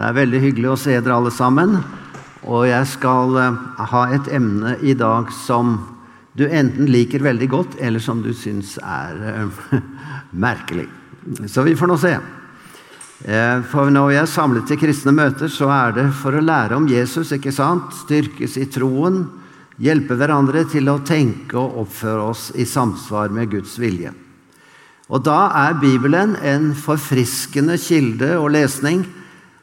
Det 0.00 0.06
er 0.08 0.14
veldig 0.16 0.38
hyggelig 0.40 0.68
å 0.72 0.78
se 0.80 0.94
dere 0.96 1.12
alle 1.12 1.28
sammen. 1.28 1.74
Og 2.48 2.62
jeg 2.64 2.86
skal 2.88 3.34
eh, 3.36 3.56
ha 3.90 4.04
et 4.16 4.30
emne 4.32 4.78
i 4.80 4.94
dag 4.96 5.28
som 5.42 5.74
du 6.32 6.46
enten 6.46 6.88
liker 6.88 7.20
veldig 7.20 7.48
godt, 7.52 7.74
eller 7.84 8.00
som 8.00 8.22
du 8.24 8.30
syns 8.32 8.78
er 8.80 9.18
uh, 9.44 9.74
merkelig. 10.46 10.86
Så 11.44 11.66
vi 11.66 11.74
får 11.76 11.92
nå 11.92 11.98
se. 12.00 12.14
Uh, 13.26 13.60
for 13.68 13.92
når 13.92 14.08
vi 14.08 14.18
er 14.22 14.32
samlet 14.38 14.72
til 14.72 14.80
kristne 14.80 15.12
møter, 15.12 15.52
så 15.52 15.68
er 15.74 15.92
det 15.98 16.06
for 16.22 16.32
å 16.32 16.44
lære 16.48 16.80
om 16.80 16.88
Jesus, 16.88 17.34
ikke 17.36 17.52
sant? 17.52 17.92
Styrkes 18.06 18.56
i 18.56 18.70
troen, 18.72 19.26
hjelpe 19.84 20.16
hverandre 20.16 20.64
til 20.72 20.88
å 20.88 21.02
tenke 21.04 21.60
og 21.60 21.82
oppføre 21.84 22.32
oss 22.32 22.48
i 22.56 22.64
samsvar 22.64 23.36
med 23.36 23.52
Guds 23.52 23.76
vilje. 23.82 24.16
Og 25.12 25.28
da 25.28 25.50
er 25.66 25.80
Bibelen 25.82 26.38
en 26.40 26.70
forfriskende 26.88 27.76
kilde 27.76 28.38
og 28.40 28.54
lesning 28.56 29.04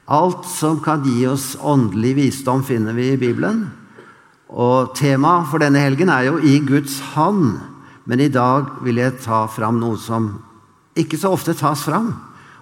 Alt 0.07 0.45
som 0.47 0.79
kan 0.79 1.03
gi 1.03 1.25
oss 1.27 1.57
åndelig 1.59 2.13
visdom, 2.15 2.61
finner 2.63 2.95
vi 2.95 3.09
i 3.11 3.19
Bibelen. 3.19 3.65
Og 4.47 4.93
Temaet 4.95 5.49
for 5.51 5.59
denne 5.59 5.81
helgen 5.83 6.07
er 6.09 6.29
jo 6.29 6.37
'I 6.39 6.59
Guds 6.63 7.01
hånd'. 7.13 7.59
Men 8.05 8.19
i 8.19 8.29
dag 8.31 8.65
vil 8.83 8.95
jeg 8.95 9.19
ta 9.19 9.47
fram 9.47 9.79
noe 9.79 9.97
som 9.97 10.43
ikke 10.95 11.17
så 11.19 11.33
ofte 11.35 11.53
tas 11.53 11.83
fram. 11.83 12.15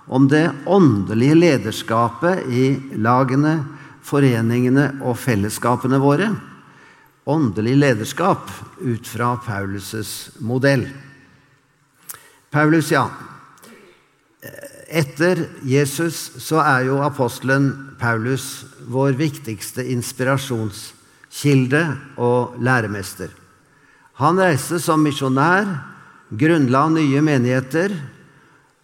Om 0.07 0.27
det 0.27 0.51
åndelige 0.65 1.35
lederskapet 1.35 2.49
i 2.49 2.81
lagene, 2.97 3.63
foreningene 4.01 4.99
og 5.01 5.17
fellesskapene 5.17 5.99
våre. 6.01 6.35
Åndelig 7.27 7.77
lederskap 7.77 8.49
ut 8.81 9.07
fra 9.07 9.37
Paulus' 9.37 10.31
modell. 10.39 10.87
Paulus, 12.51 12.91
ja. 12.91 13.07
Etter 14.87 15.47
Jesus 15.65 16.31
så 16.43 16.59
er 16.61 16.85
jo 16.89 16.99
apostelen 17.01 17.95
Paulus 17.99 18.65
vår 18.85 19.15
viktigste 19.17 19.85
inspirasjonskilde 19.89 21.81
og 22.21 22.59
læremester. 22.61 23.29
Han 24.21 24.39
reiste 24.39 24.79
som 24.79 25.01
misjonær, 25.03 25.65
grunnla 26.29 26.85
nye 26.93 27.21
menigheter, 27.25 27.95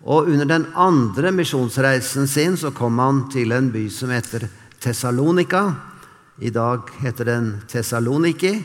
og 0.02 0.28
under 0.34 0.50
den 0.50 0.66
andre 0.74 1.32
misjonsreisen 1.36 2.28
sin 2.28 2.58
så 2.58 2.72
kom 2.74 2.98
han 3.00 3.28
til 3.32 3.54
en 3.54 3.70
by 3.72 3.86
som 3.94 4.10
heter 4.10 4.48
Tessalonika. 4.82 5.76
I 6.42 6.50
dag 6.50 6.90
heter 7.04 7.30
den 7.30 7.52
Tessaloniki, 7.70 8.56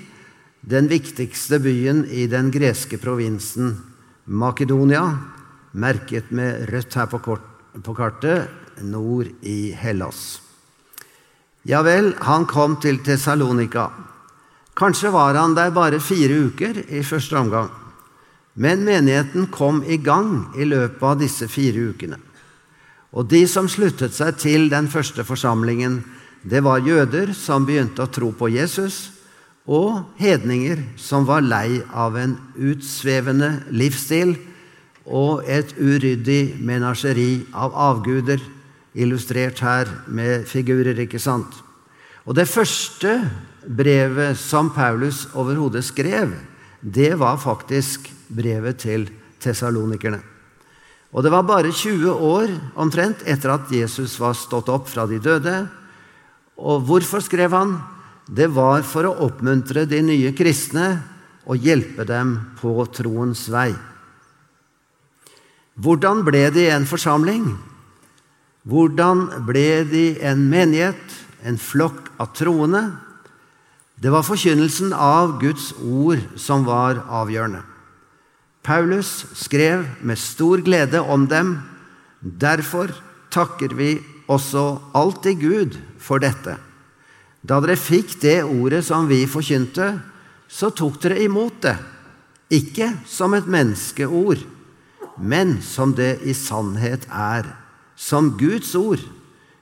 den 0.64 0.88
viktigste 0.88 1.60
byen 1.60 2.06
i 2.08 2.24
den 2.26 2.48
greske 2.50 2.96
provinsen 2.98 3.76
Makedonia, 4.26 5.35
merket 5.76 6.32
med 6.32 6.66
rødt 6.72 6.96
her 6.96 7.08
på, 7.10 7.20
kort, 7.20 7.44
på 7.84 7.94
kartet, 7.96 8.48
nord 8.82 9.28
i 9.44 9.72
Hellas. 9.76 10.40
Ja 11.66 11.82
vel, 11.84 12.12
han 12.22 12.46
kom 12.48 12.76
til 12.80 13.00
Tessalonika. 13.04 13.88
Kanskje 14.76 15.10
var 15.12 15.36
han 15.36 15.56
der 15.56 15.72
bare 15.74 16.00
fire 16.00 16.46
uker 16.48 16.82
i 16.88 17.02
første 17.04 17.36
omgang. 17.38 17.70
Men 18.56 18.84
menigheten 18.86 19.48
kom 19.52 19.82
i 19.84 19.98
gang 20.00 20.52
i 20.56 20.64
løpet 20.64 21.02
av 21.04 21.18
disse 21.20 21.48
fire 21.48 21.90
ukene. 21.92 22.20
Og 23.16 23.28
de 23.28 23.42
som 23.48 23.68
sluttet 23.68 24.14
seg 24.16 24.36
til 24.40 24.68
den 24.72 24.88
første 24.92 25.24
forsamlingen, 25.24 26.02
det 26.44 26.62
var 26.64 26.84
jøder 26.84 27.32
som 27.36 27.66
begynte 27.66 28.04
å 28.04 28.12
tro 28.12 28.30
på 28.36 28.52
Jesus, 28.52 29.10
og 29.66 30.04
hedninger 30.20 30.84
som 31.00 31.24
var 31.26 31.42
lei 31.42 31.80
av 31.90 32.14
en 32.20 32.36
utsvevende 32.54 33.64
livsstil 33.74 34.36
og 35.06 35.46
et 35.46 35.72
uryddig 35.78 36.56
menasjeri 36.58 37.46
av 37.54 37.74
avguder, 37.74 38.40
illustrert 38.96 39.60
her 39.60 39.90
med 40.08 40.46
figurer, 40.48 40.98
ikke 41.04 41.20
sant? 41.20 41.52
Og 42.26 42.34
det 42.34 42.48
første 42.50 43.20
brevet 43.66 44.38
som 44.40 44.72
Paulus 44.74 45.26
overhodet 45.36 45.84
skrev, 45.86 46.32
det 46.80 47.12
var 47.18 47.38
faktisk 47.38 48.08
brevet 48.28 48.80
til 48.82 49.06
tessalonikerne. 49.42 50.22
Og 51.14 51.22
det 51.22 51.30
var 51.32 51.46
bare 51.46 51.72
20 51.72 52.10
år 52.10 52.50
omtrent 52.76 53.22
etter 53.28 53.54
at 53.54 53.70
Jesus 53.72 54.18
var 54.20 54.34
stått 54.36 54.68
opp 54.72 54.88
fra 54.90 55.06
de 55.08 55.20
døde. 55.22 55.54
Og 56.58 56.82
hvorfor 56.88 57.22
skrev 57.24 57.54
han? 57.54 57.76
Det 58.26 58.48
var 58.50 58.82
for 58.82 59.06
å 59.06 59.14
oppmuntre 59.28 59.86
de 59.86 60.02
nye 60.02 60.32
kristne 60.36 60.96
og 61.46 61.62
hjelpe 61.62 62.04
dem 62.08 62.34
på 62.58 62.74
troens 62.92 63.46
vei. 63.52 63.70
Hvordan 65.76 66.22
ble 66.24 66.46
de 66.54 66.70
en 66.72 66.86
forsamling? 66.88 67.50
Hvordan 68.64 69.26
ble 69.46 69.84
de 69.90 70.06
en 70.24 70.46
menighet, 70.48 71.02
en 71.44 71.58
flokk 71.60 72.08
av 72.16 72.32
troende? 72.36 72.80
Det 74.00 74.08
var 74.12 74.24
forkynnelsen 74.24 74.94
av 74.96 75.36
Guds 75.40 75.74
ord 75.84 76.22
som 76.40 76.64
var 76.64 77.02
avgjørende. 77.06 77.60
Paulus 78.66 79.26
skrev 79.36 79.84
med 80.00 80.18
stor 80.18 80.64
glede 80.64 81.00
om 81.00 81.28
dem. 81.28 81.58
Derfor 82.20 82.90
takker 83.30 83.76
vi 83.76 83.98
også 84.32 84.80
alltid 84.96 85.44
Gud 85.44 85.78
for 86.02 86.24
dette. 86.24 86.56
Da 87.46 87.60
dere 87.62 87.76
fikk 87.78 88.16
det 88.24 88.40
ordet 88.42 88.82
som 88.88 89.06
vi 89.06 89.22
forkynte, 89.30 89.92
så 90.48 90.72
tok 90.74 90.98
dere 91.04 91.20
imot 91.22 91.60
det, 91.62 91.76
ikke 92.50 92.90
som 93.06 93.34
et 93.36 93.46
menneskeord 93.50 94.42
men 95.18 95.60
som 95.62 95.94
det 95.96 96.18
i 96.26 96.34
sannhet 96.36 97.06
er, 97.10 97.48
som 97.96 98.34
Guds 98.38 98.74
ord, 98.76 99.00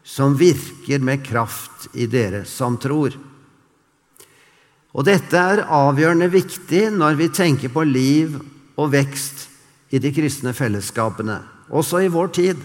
som 0.05 0.37
virker 0.37 1.01
med 1.01 1.25
kraft 1.25 1.89
i 1.95 2.07
dere 2.11 2.45
som 2.45 2.77
tror. 2.81 3.15
Og 4.95 5.07
dette 5.07 5.39
er 5.39 5.65
avgjørende 5.65 6.29
viktig 6.31 6.87
når 6.95 7.17
vi 7.19 7.33
tenker 7.35 7.73
på 7.73 7.87
liv 7.89 8.37
og 8.79 8.93
vekst 8.93 9.49
i 9.95 10.01
de 10.03 10.13
kristne 10.15 10.53
fellesskapene, 10.55 11.41
også 11.71 12.05
i 12.05 12.13
vår 12.13 12.31
tid. 12.37 12.61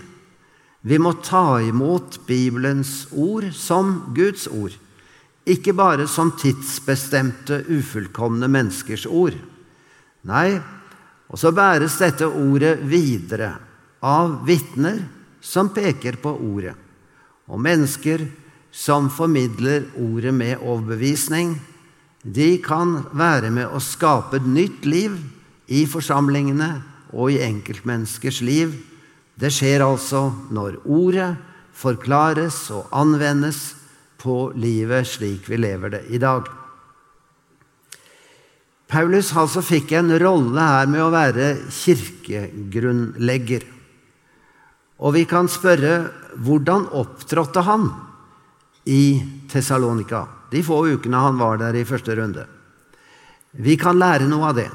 Vi 0.81 0.99
må 1.01 1.13
ta 1.23 1.59
imot 1.63 2.19
Bibelens 2.27 3.07
ord 3.11 3.49
som 3.55 4.13
Guds 4.15 4.47
ord, 4.47 4.75
ikke 5.49 5.73
bare 5.73 6.05
som 6.07 6.31
tidsbestemte, 6.37 7.63
ufullkomne 7.67 8.49
menneskers 8.51 9.07
ord. 9.09 9.37
Nei, 10.27 10.59
og 11.29 11.37
så 11.37 11.51
bæres 11.53 11.99
dette 12.01 12.25
ordet 12.25 12.79
videre 12.89 13.53
av 14.01 14.39
vitner 14.47 15.03
som 15.41 15.69
peker 15.73 16.17
på 16.21 16.33
ordet, 16.33 16.75
og 17.49 17.61
mennesker 17.61 18.25
som 18.71 19.09
formidler 19.13 19.87
ordet 19.97 20.33
med 20.33 20.61
overbevisning. 20.61 21.55
De 22.21 22.57
kan 22.61 22.99
være 23.17 23.49
med 23.53 23.69
å 23.71 23.81
skape 23.81 24.37
et 24.37 24.47
nytt 24.47 24.85
liv 24.85 25.15
i 25.69 25.85
forsamlingene 25.89 26.69
og 27.13 27.33
i 27.33 27.41
enkeltmenneskers 27.45 28.41
liv. 28.45 28.73
Det 29.39 29.51
skjer 29.53 29.85
altså 29.85 30.27
når 30.53 30.81
ordet 30.85 31.31
forklares 31.79 32.65
og 32.75 32.89
anvendes 32.91 33.73
på 34.19 34.49
livet 34.59 35.07
slik 35.07 35.47
vi 35.49 35.61
lever 35.61 35.95
det 35.95 36.03
i 36.11 36.19
dag. 36.21 36.58
Paulus 38.89 39.29
altså 39.37 39.61
fikk 39.61 39.91
en 39.99 40.09
rolle 40.17 40.63
her 40.65 40.87
med 40.89 41.03
å 41.03 41.11
være 41.13 41.49
kirkegrunnlegger. 41.69 43.67
Og 45.05 45.13
vi 45.13 45.27
kan 45.29 45.45
spørre 45.51 45.93
hvordan 46.41 46.87
opptrådte 46.97 47.63
han 47.67 47.85
i 48.89 49.21
Tessalonika 49.51 50.23
de 50.49 50.63
få 50.65 50.81
ukene 50.95 51.21
han 51.21 51.37
var 51.37 51.61
der 51.61 51.77
i 51.77 51.85
første 51.85 52.17
runde? 52.17 52.47
Vi 53.51 53.77
kan 53.77 54.01
lære 54.01 54.25
noe 54.29 54.49
av 54.49 54.57
det. 54.57 54.69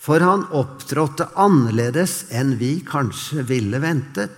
For 0.00 0.22
han 0.24 0.48
opptrådte 0.56 1.28
annerledes 1.40 2.26
enn 2.32 2.56
vi 2.60 2.78
kanskje 2.88 3.44
ville 3.48 3.80
ventet. 3.82 4.36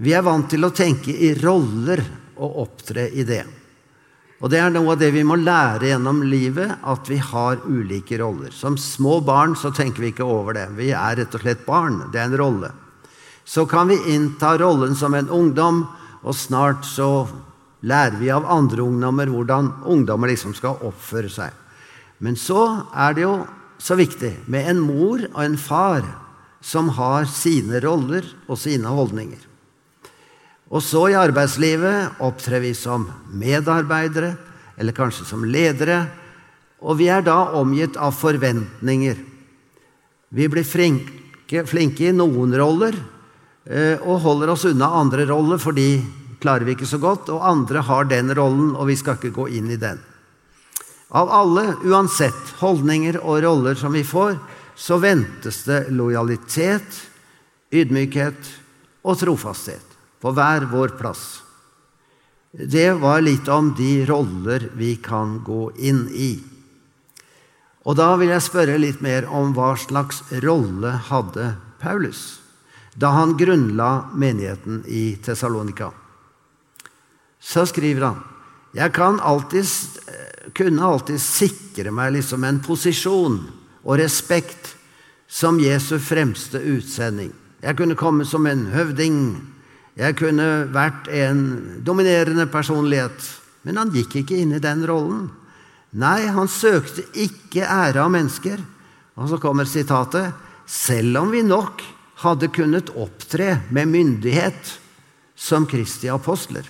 Vi 0.00 0.16
er 0.16 0.24
vant 0.24 0.48
til 0.48 0.64
å 0.64 0.72
tenke 0.72 1.12
i 1.12 1.34
roller 1.36 2.00
og 2.38 2.60
opptre 2.64 3.08
i 3.12 3.24
det. 3.28 3.44
Og 4.38 4.52
det 4.52 4.60
er 4.62 4.70
noe 4.70 4.92
av 4.94 5.00
det 5.00 5.10
vi 5.10 5.24
må 5.26 5.34
lære 5.40 5.88
gjennom 5.90 6.20
livet, 6.22 6.76
at 6.86 7.08
vi 7.10 7.16
har 7.18 7.58
ulike 7.66 8.20
roller. 8.20 8.52
Som 8.54 8.76
små 8.78 9.18
barn 9.26 9.56
så 9.58 9.72
tenker 9.74 10.04
vi 10.04 10.12
ikke 10.12 10.26
over 10.26 10.54
det. 10.54 10.68
Vi 10.78 10.92
er 10.94 11.18
rett 11.18 11.34
og 11.34 11.42
slett 11.42 11.64
barn. 11.66 12.04
Det 12.12 12.20
er 12.22 12.30
en 12.30 12.38
rolle. 12.38 12.70
Så 13.42 13.66
kan 13.66 13.90
vi 13.90 13.98
innta 14.14 14.52
rollen 14.60 14.94
som 14.94 15.16
en 15.18 15.30
ungdom, 15.32 15.82
og 16.22 16.36
snart 16.38 16.86
så 16.86 17.26
lærer 17.82 18.18
vi 18.20 18.30
av 18.30 18.46
andre 18.46 18.84
ungdommer 18.86 19.30
hvordan 19.32 19.72
ungdommer 19.90 20.30
liksom 20.30 20.54
skal 20.54 20.78
oppføre 20.86 21.30
seg. 21.32 21.50
Men 22.22 22.38
så 22.38 22.62
er 22.94 23.18
det 23.18 23.26
jo 23.26 23.34
så 23.82 23.98
viktig 23.98 24.34
med 24.50 24.70
en 24.70 24.82
mor 24.82 25.22
og 25.32 25.42
en 25.42 25.58
far 25.58 26.06
som 26.62 26.90
har 26.94 27.26
sine 27.30 27.82
roller 27.82 28.26
og 28.46 28.58
sine 28.58 28.90
holdninger. 28.90 29.47
Og 30.68 30.84
så 30.84 31.06
i 31.08 31.16
arbeidslivet 31.16 32.20
opptrer 32.24 32.60
vi 32.60 32.74
som 32.76 33.06
medarbeidere, 33.32 34.34
eller 34.76 34.96
kanskje 34.96 35.24
som 35.24 35.46
ledere, 35.48 36.02
og 36.84 36.98
vi 37.00 37.08
er 37.10 37.24
da 37.24 37.54
omgitt 37.58 37.96
av 37.96 38.12
forventninger. 38.14 39.16
Vi 40.28 40.48
blir 40.52 40.66
flinke, 40.68 41.64
flinke 41.66 42.10
i 42.10 42.14
noen 42.14 42.52
roller 42.54 42.94
eh, 43.64 43.96
og 44.04 44.20
holder 44.26 44.52
oss 44.52 44.66
unna 44.68 44.92
andre 45.00 45.24
roller 45.26 45.58
for 45.58 45.74
de 45.74 45.88
klarer 46.38 46.68
vi 46.68 46.76
ikke 46.76 46.86
så 46.86 47.00
godt, 47.02 47.32
og 47.32 47.42
andre 47.48 47.82
har 47.88 48.06
den 48.12 48.30
rollen, 48.36 48.76
og 48.76 48.86
vi 48.92 48.98
skal 49.00 49.16
ikke 49.16 49.34
gå 49.34 49.48
inn 49.58 49.72
i 49.72 49.80
den. 49.80 49.98
Av 51.16 51.32
alle, 51.32 51.72
uansett 51.88 52.54
holdninger 52.60 53.18
og 53.24 53.40
roller 53.42 53.80
som 53.80 53.96
vi 53.96 54.04
får, 54.06 54.36
så 54.78 55.00
ventes 55.02 55.64
det 55.66 55.86
lojalitet, 55.90 57.02
ydmykhet 57.74 58.52
og 59.08 59.18
trofasthet 59.18 59.87
på 60.20 60.32
hver 60.34 60.68
vår 60.70 60.96
plass. 60.98 61.42
Det 62.52 62.92
var 63.00 63.20
litt 63.22 63.48
om 63.52 63.74
de 63.78 64.06
roller 64.08 64.70
vi 64.74 64.96
kan 64.96 65.38
gå 65.44 65.68
inn 65.76 66.06
i. 66.12 66.32
Og 67.88 67.96
da 67.96 68.10
vil 68.20 68.32
jeg 68.32 68.44
spørre 68.44 68.80
litt 68.80 69.00
mer 69.04 69.28
om 69.32 69.54
hva 69.56 69.74
slags 69.78 70.22
rolle 70.44 70.96
hadde 71.08 71.54
Paulus 71.80 72.40
da 72.98 73.12
han 73.14 73.36
grunnla 73.38 74.10
menigheten 74.18 74.80
i 74.90 75.16
Tessalonika. 75.22 75.92
Så 77.38 77.62
skriver 77.70 78.08
han 78.08 78.24
jeg 78.74 78.92
alltid, 79.00 79.66
kunne 80.52 80.84
alltid 80.84 81.20
sikre 81.22 81.90
meg 81.94 82.12
liksom 82.18 82.44
en 82.44 82.58
posisjon 82.60 83.38
og 83.84 83.96
respekt 84.00 84.74
som 85.28 85.60
Jesu 85.60 85.98
fremste 85.98 86.58
utsending. 86.58 87.30
Jeg 87.62 87.76
kunne 87.78 87.96
komme 87.98 88.26
som 88.28 88.46
en 88.46 88.66
høvding. 88.72 89.38
Jeg 89.98 90.14
kunne 90.20 90.68
vært 90.70 91.08
en 91.10 91.42
dominerende 91.82 92.46
personlighet. 92.50 93.18
Men 93.66 93.80
han 93.80 93.92
gikk 93.92 94.20
ikke 94.20 94.38
inn 94.38 94.54
i 94.54 94.62
den 94.62 94.84
rollen. 94.86 95.26
Nei, 95.98 96.28
han 96.30 96.50
søkte 96.50 97.02
ikke 97.18 97.66
ære 97.66 98.04
av 98.04 98.12
mennesker. 98.14 98.60
Og 99.18 99.32
så 99.32 99.40
kommer 99.42 99.66
sitatet 99.66 100.30
selv 100.68 101.24
om 101.24 101.32
vi 101.34 101.42
nok 101.42 101.82
hadde 102.22 102.50
kunnet 102.54 102.92
opptre 102.98 103.56
med 103.74 103.90
myndighet 103.90 104.76
som 105.38 105.66
Kristi 105.66 106.10
apostler. 106.10 106.66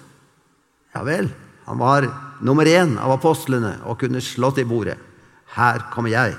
Ja 0.95 1.05
vel, 1.05 1.29
han 1.69 1.81
var 1.81 2.07
nummer 2.45 2.69
én 2.69 2.97
av 3.01 3.19
apostlene 3.19 3.75
og 3.85 4.01
kunne 4.01 4.25
slått 4.25 4.63
i 4.63 4.67
bordet. 4.69 4.97
Her 5.57 5.89
kommer 5.93 6.13
jeg. 6.13 6.37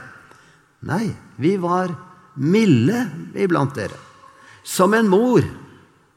Nei, 0.86 1.10
vi 1.38 1.56
var 1.62 1.92
milde 2.40 3.04
iblant 3.38 3.76
dere. 3.78 3.98
Som 4.64 4.94
en 4.98 5.10
mor 5.10 5.46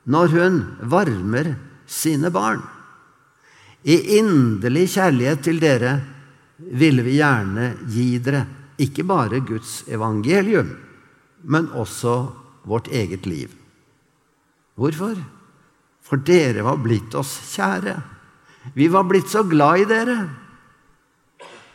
når 0.05 0.35
hun 0.35 0.59
varmer 0.91 1.55
sine 1.87 2.31
barn. 2.35 2.63
I 3.83 4.19
inderlig 4.19 4.89
kjærlighet 4.95 5.43
til 5.47 5.61
dere 5.63 5.97
ville 6.59 7.03
vi 7.07 7.19
gjerne 7.19 7.73
gi 7.91 8.19
dere 8.23 8.45
ikke 8.83 9.05
bare 9.07 9.43
Guds 9.47 9.83
evangelium, 9.91 10.71
men 11.43 11.69
også 11.75 12.33
vårt 12.67 12.89
eget 12.95 13.27
liv. 13.27 13.51
Hvorfor? 14.79 15.19
For 16.03 16.23
dere 16.23 16.65
var 16.67 16.79
blitt 16.83 17.15
oss 17.19 17.35
kjære. 17.53 17.97
Vi 18.75 18.87
var 18.91 19.07
blitt 19.09 19.31
så 19.31 19.43
glad 19.47 19.83
i 19.83 19.91
dere. 19.91 20.17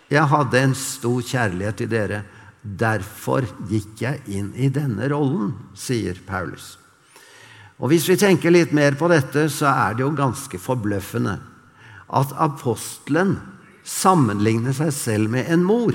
Jeg 0.07 0.31
hadde 0.31 0.63
en 0.63 0.75
stor 0.79 1.21
kjærlighet 1.21 1.79
til 1.81 1.91
dere. 1.91 2.23
Derfor 2.63 3.45
gikk 3.69 4.01
jeg 4.03 4.23
inn 4.31 4.53
i 4.55 4.71
denne 4.73 5.07
rollen, 5.11 5.53
sier 5.75 6.19
Paulus. 6.27 6.75
Og 7.77 7.91
Hvis 7.91 8.07
vi 8.09 8.17
tenker 8.17 8.53
litt 8.53 8.73
mer 8.73 8.97
på 8.97 9.09
dette, 9.11 9.49
så 9.53 9.69
er 9.69 9.93
det 9.93 10.01
jo 10.01 10.15
ganske 10.17 10.57
forbløffende 10.57 11.37
at 12.07 12.31
apostelen 12.39 13.35
sammenligner 13.87 14.73
seg 14.75 14.93
selv 14.95 15.31
med 15.31 15.49
en 15.51 15.65
mor. 15.67 15.93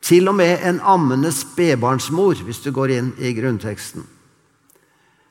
Til 0.00 0.30
og 0.32 0.38
med 0.40 0.64
en 0.66 0.80
ammende 0.80 1.30
spedbarnsmor, 1.32 2.40
hvis 2.44 2.62
du 2.64 2.72
går 2.72 2.94
inn 2.96 3.12
i 3.20 3.34
grunnteksten. 3.36 4.02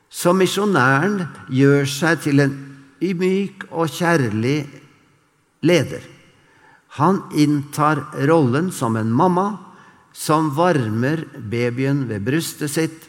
Så 0.09 0.33
misjonæren 0.33 1.23
gjør 1.53 1.85
seg 1.89 2.23
til 2.23 2.41
en 2.45 2.55
myk 2.99 3.67
og 3.69 3.91
kjærlig 3.93 4.63
leder. 5.65 6.05
Han 6.97 7.21
inntar 7.37 8.01
rollen 8.29 8.71
som 8.73 8.97
en 8.97 9.11
mamma 9.13 9.51
som 10.13 10.49
varmer 10.55 11.23
babyen 11.37 12.07
ved 12.09 12.25
brystet 12.25 12.73
sitt. 12.73 13.08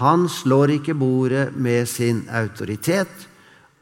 Han 0.00 0.28
slår 0.32 0.78
ikke 0.78 0.96
bordet 0.96 1.50
med 1.56 1.88
sin 1.88 2.24
autoritet, 2.32 3.12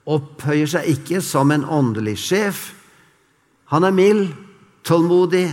opphøyer 0.09 0.67
seg 0.67 0.89
ikke 0.97 1.23
som 1.23 1.53
en 1.55 1.65
åndelig 1.65 2.17
sjef, 2.23 2.73
han 3.69 3.85
er 3.85 3.93
mild, 3.93 4.31
tålmodig, 4.89 5.51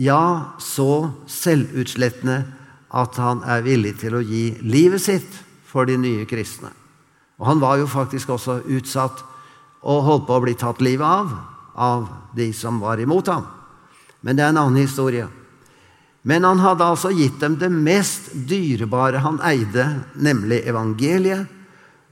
ja, 0.00 0.56
så 0.58 1.10
selvutslettende 1.28 2.38
at 2.94 3.18
han 3.20 3.42
er 3.44 3.66
villig 3.66 3.98
til 4.00 4.16
å 4.16 4.22
gi 4.24 4.46
livet 4.64 5.02
sitt 5.04 5.36
for 5.68 5.84
de 5.86 5.98
nye 6.00 6.24
kristne. 6.26 6.72
Og 7.38 7.46
Han 7.46 7.60
var 7.60 7.76
jo 7.76 7.86
faktisk 7.90 8.30
også 8.30 8.62
utsatt 8.64 9.20
og 9.84 10.04
holdt 10.06 10.26
på 10.26 10.38
å 10.38 10.44
bli 10.46 10.54
tatt 10.56 10.80
livet 10.80 11.04
av 11.06 11.34
av 11.74 12.06
de 12.36 12.52
som 12.54 12.78
var 12.80 13.00
imot 13.02 13.26
ham. 13.26 13.46
Men 14.22 14.36
det 14.36 14.44
er 14.44 14.52
en 14.54 14.60
annen 14.62 14.80
historie. 14.80 15.26
Men 16.24 16.44
han 16.44 16.62
hadde 16.64 16.86
altså 16.88 17.10
gitt 17.12 17.36
dem 17.42 17.58
det 17.60 17.68
mest 17.68 18.30
dyrebare 18.48 19.20
han 19.20 19.42
eide, 19.44 19.84
nemlig 20.16 20.62
evangeliet, 20.64 21.50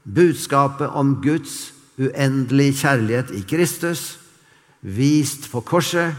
budskapet 0.03 0.91
om 0.93 1.15
Guds 1.23 1.71
uendelige 1.97 2.77
kjærlighet 2.83 3.31
i 3.33 3.41
Kristus, 3.47 4.19
vist 4.81 5.49
på 5.49 5.63
korset. 5.65 6.13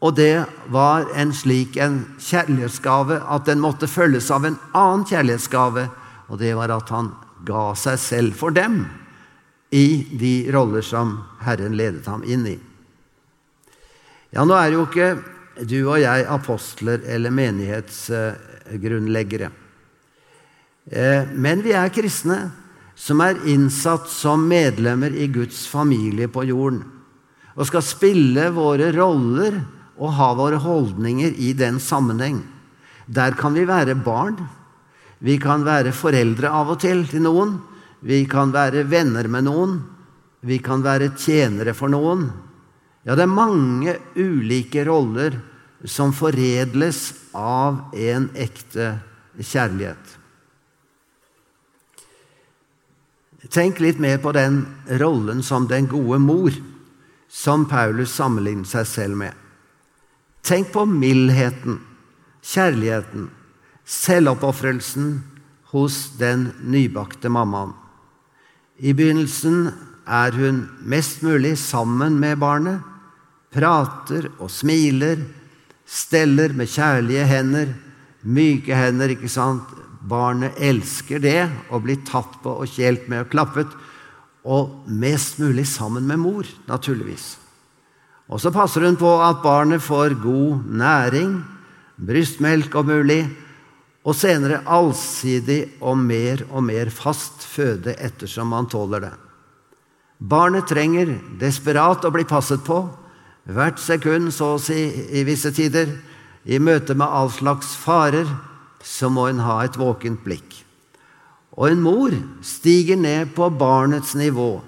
Og 0.00 0.16
det 0.16 0.46
var 0.72 1.10
en 1.14 1.30
slik 1.36 1.76
en 1.76 2.02
kjærlighetsgave 2.18 3.20
at 3.22 3.46
den 3.46 3.60
måtte 3.62 3.86
følges 3.90 4.30
av 4.32 4.48
en 4.48 4.58
annen 4.72 5.04
kjærlighetsgave, 5.06 5.86
og 6.30 6.40
det 6.40 6.54
var 6.56 6.72
at 6.74 6.90
han 6.90 7.12
ga 7.46 7.70
seg 7.78 8.00
selv 8.00 8.38
for 8.38 8.54
dem 8.54 8.82
i 9.70 10.02
de 10.18 10.50
roller 10.50 10.82
som 10.82 11.20
Herren 11.44 11.76
ledet 11.78 12.08
ham 12.10 12.24
inn 12.26 12.48
i. 12.48 12.56
Ja, 14.34 14.42
nå 14.46 14.56
er 14.56 14.74
jo 14.74 14.86
ikke 14.88 15.12
du 15.66 15.88
og 15.88 16.00
jeg 16.00 16.26
apostler 16.30 17.00
eller 17.06 17.30
menighetsgrunnleggere. 17.34 19.50
Eh, 20.90 21.24
men 21.34 21.62
vi 21.62 21.72
er 21.76 21.88
kristne 21.94 22.50
som 23.00 23.20
er 23.24 23.36
innsatt 23.48 24.08
som 24.12 24.48
medlemmer 24.48 25.10
i 25.16 25.26
Guds 25.32 25.66
familie 25.70 26.28
på 26.28 26.44
jorden 26.48 26.84
og 27.56 27.66
skal 27.68 27.82
spille 27.84 28.50
våre 28.54 28.92
roller 28.94 29.60
og 30.00 30.12
ha 30.16 30.34
våre 30.38 30.56
holdninger 30.62 31.30
i 31.36 31.52
den 31.52 31.80
sammenheng. 31.82 32.42
Der 33.06 33.30
kan 33.36 33.54
vi 33.54 33.68
være 33.68 33.94
barn. 34.00 34.48
Vi 35.20 35.38
kan 35.38 35.64
være 35.66 35.92
foreldre 35.92 36.48
av 36.56 36.70
og 36.72 36.80
til 36.80 37.06
til 37.10 37.22
noen. 37.26 37.58
Vi 38.00 38.24
kan 38.30 38.52
være 38.54 38.88
venner 38.88 39.28
med 39.28 39.44
noen. 39.44 39.82
Vi 40.40 40.58
kan 40.64 40.80
være 40.80 41.12
tjenere 41.20 41.74
for 41.76 41.92
noen. 41.92 42.30
Ja, 43.06 43.16
det 43.16 43.24
er 43.24 43.32
mange 43.32 43.96
ulike 44.16 44.84
roller 44.84 45.38
som 45.88 46.12
foredles 46.12 47.14
av 47.32 47.94
en 47.96 48.28
ekte 48.36 48.92
kjærlighet. 49.40 50.16
Tenk 53.48 53.80
litt 53.80 54.00
mer 54.02 54.20
på 54.20 54.34
den 54.36 54.66
rollen 55.00 55.40
som 55.42 55.64
den 55.70 55.88
gode 55.88 56.20
mor 56.20 56.52
som 57.30 57.64
Paulus 57.70 58.12
sammenlignet 58.12 58.68
seg 58.68 58.86
selv 58.90 59.16
med. 59.22 59.32
Tenk 60.44 60.72
på 60.74 60.84
mildheten, 60.88 61.78
kjærligheten, 62.44 63.30
selvoppofrelsen 63.84 65.12
hos 65.72 66.10
den 66.20 66.50
nybakte 66.60 67.32
mammaen. 67.32 67.72
I 68.80 68.92
begynnelsen 68.96 69.70
er 70.04 70.36
hun 70.36 70.64
mest 70.80 71.24
mulig 71.24 71.56
sammen 71.60 72.18
med 72.20 72.40
barnet, 72.40 72.80
prater 73.50 74.30
og 74.38 74.50
smiler, 74.52 75.22
steller 75.86 76.54
med 76.54 76.70
kjærlige 76.70 77.26
hender, 77.26 77.72
myke 78.22 78.76
hender, 78.76 79.14
ikke 79.16 79.30
sant? 79.30 79.76
Barnet 80.00 80.56
elsker 80.62 81.20
det, 81.20 81.44
å 81.68 81.80
bli 81.82 81.98
tatt 82.08 82.38
på 82.44 82.54
og 82.62 82.70
kjelt 82.70 83.08
med 83.10 83.26
og 83.26 83.32
klappet 83.34 83.74
og 84.48 84.88
mest 84.88 85.36
mulig 85.42 85.66
sammen 85.68 86.06
med 86.08 86.22
mor, 86.22 86.48
naturligvis. 86.70 87.34
Og 88.30 88.40
så 88.40 88.52
passer 88.54 88.86
hun 88.86 88.96
på 88.96 89.10
at 89.20 89.42
barnet 89.42 89.82
får 89.82 90.14
god 90.22 90.70
næring, 90.80 91.40
brystmelk 92.00 92.74
og 92.78 92.88
mulig, 92.88 93.24
og 94.00 94.16
senere 94.16 94.62
allsidig 94.64 95.74
og 95.84 95.98
mer 96.00 96.46
og 96.48 96.64
mer 96.64 96.88
fast 96.94 97.44
føde 97.44 97.92
ettersom 98.00 98.48
man 98.54 98.70
tåler 98.70 99.04
det. 99.04 99.12
Barnet 100.20 100.68
trenger 100.68 101.12
desperat 101.40 102.04
å 102.04 102.12
bli 102.14 102.24
passet 102.28 102.62
på, 102.64 102.80
hvert 103.48 103.80
sekund, 103.80 104.32
så 104.34 104.54
å 104.56 104.62
si, 104.62 104.78
i 105.16 105.24
visse 105.28 105.52
tider. 105.54 105.92
I 106.44 106.58
møte 106.58 106.96
med 106.96 107.06
all 107.08 107.30
slags 107.32 107.74
farer 107.76 108.28
så 108.84 109.10
må 109.12 109.28
hun 109.28 109.42
ha 109.44 109.60
et 109.64 109.76
våkent 109.78 110.22
blikk. 110.24 110.60
Og 111.58 111.68
en 111.68 111.82
mor 111.84 112.14
stiger 112.46 112.96
ned 112.96 113.34
på 113.36 113.50
barnets 113.52 114.14
nivå, 114.16 114.62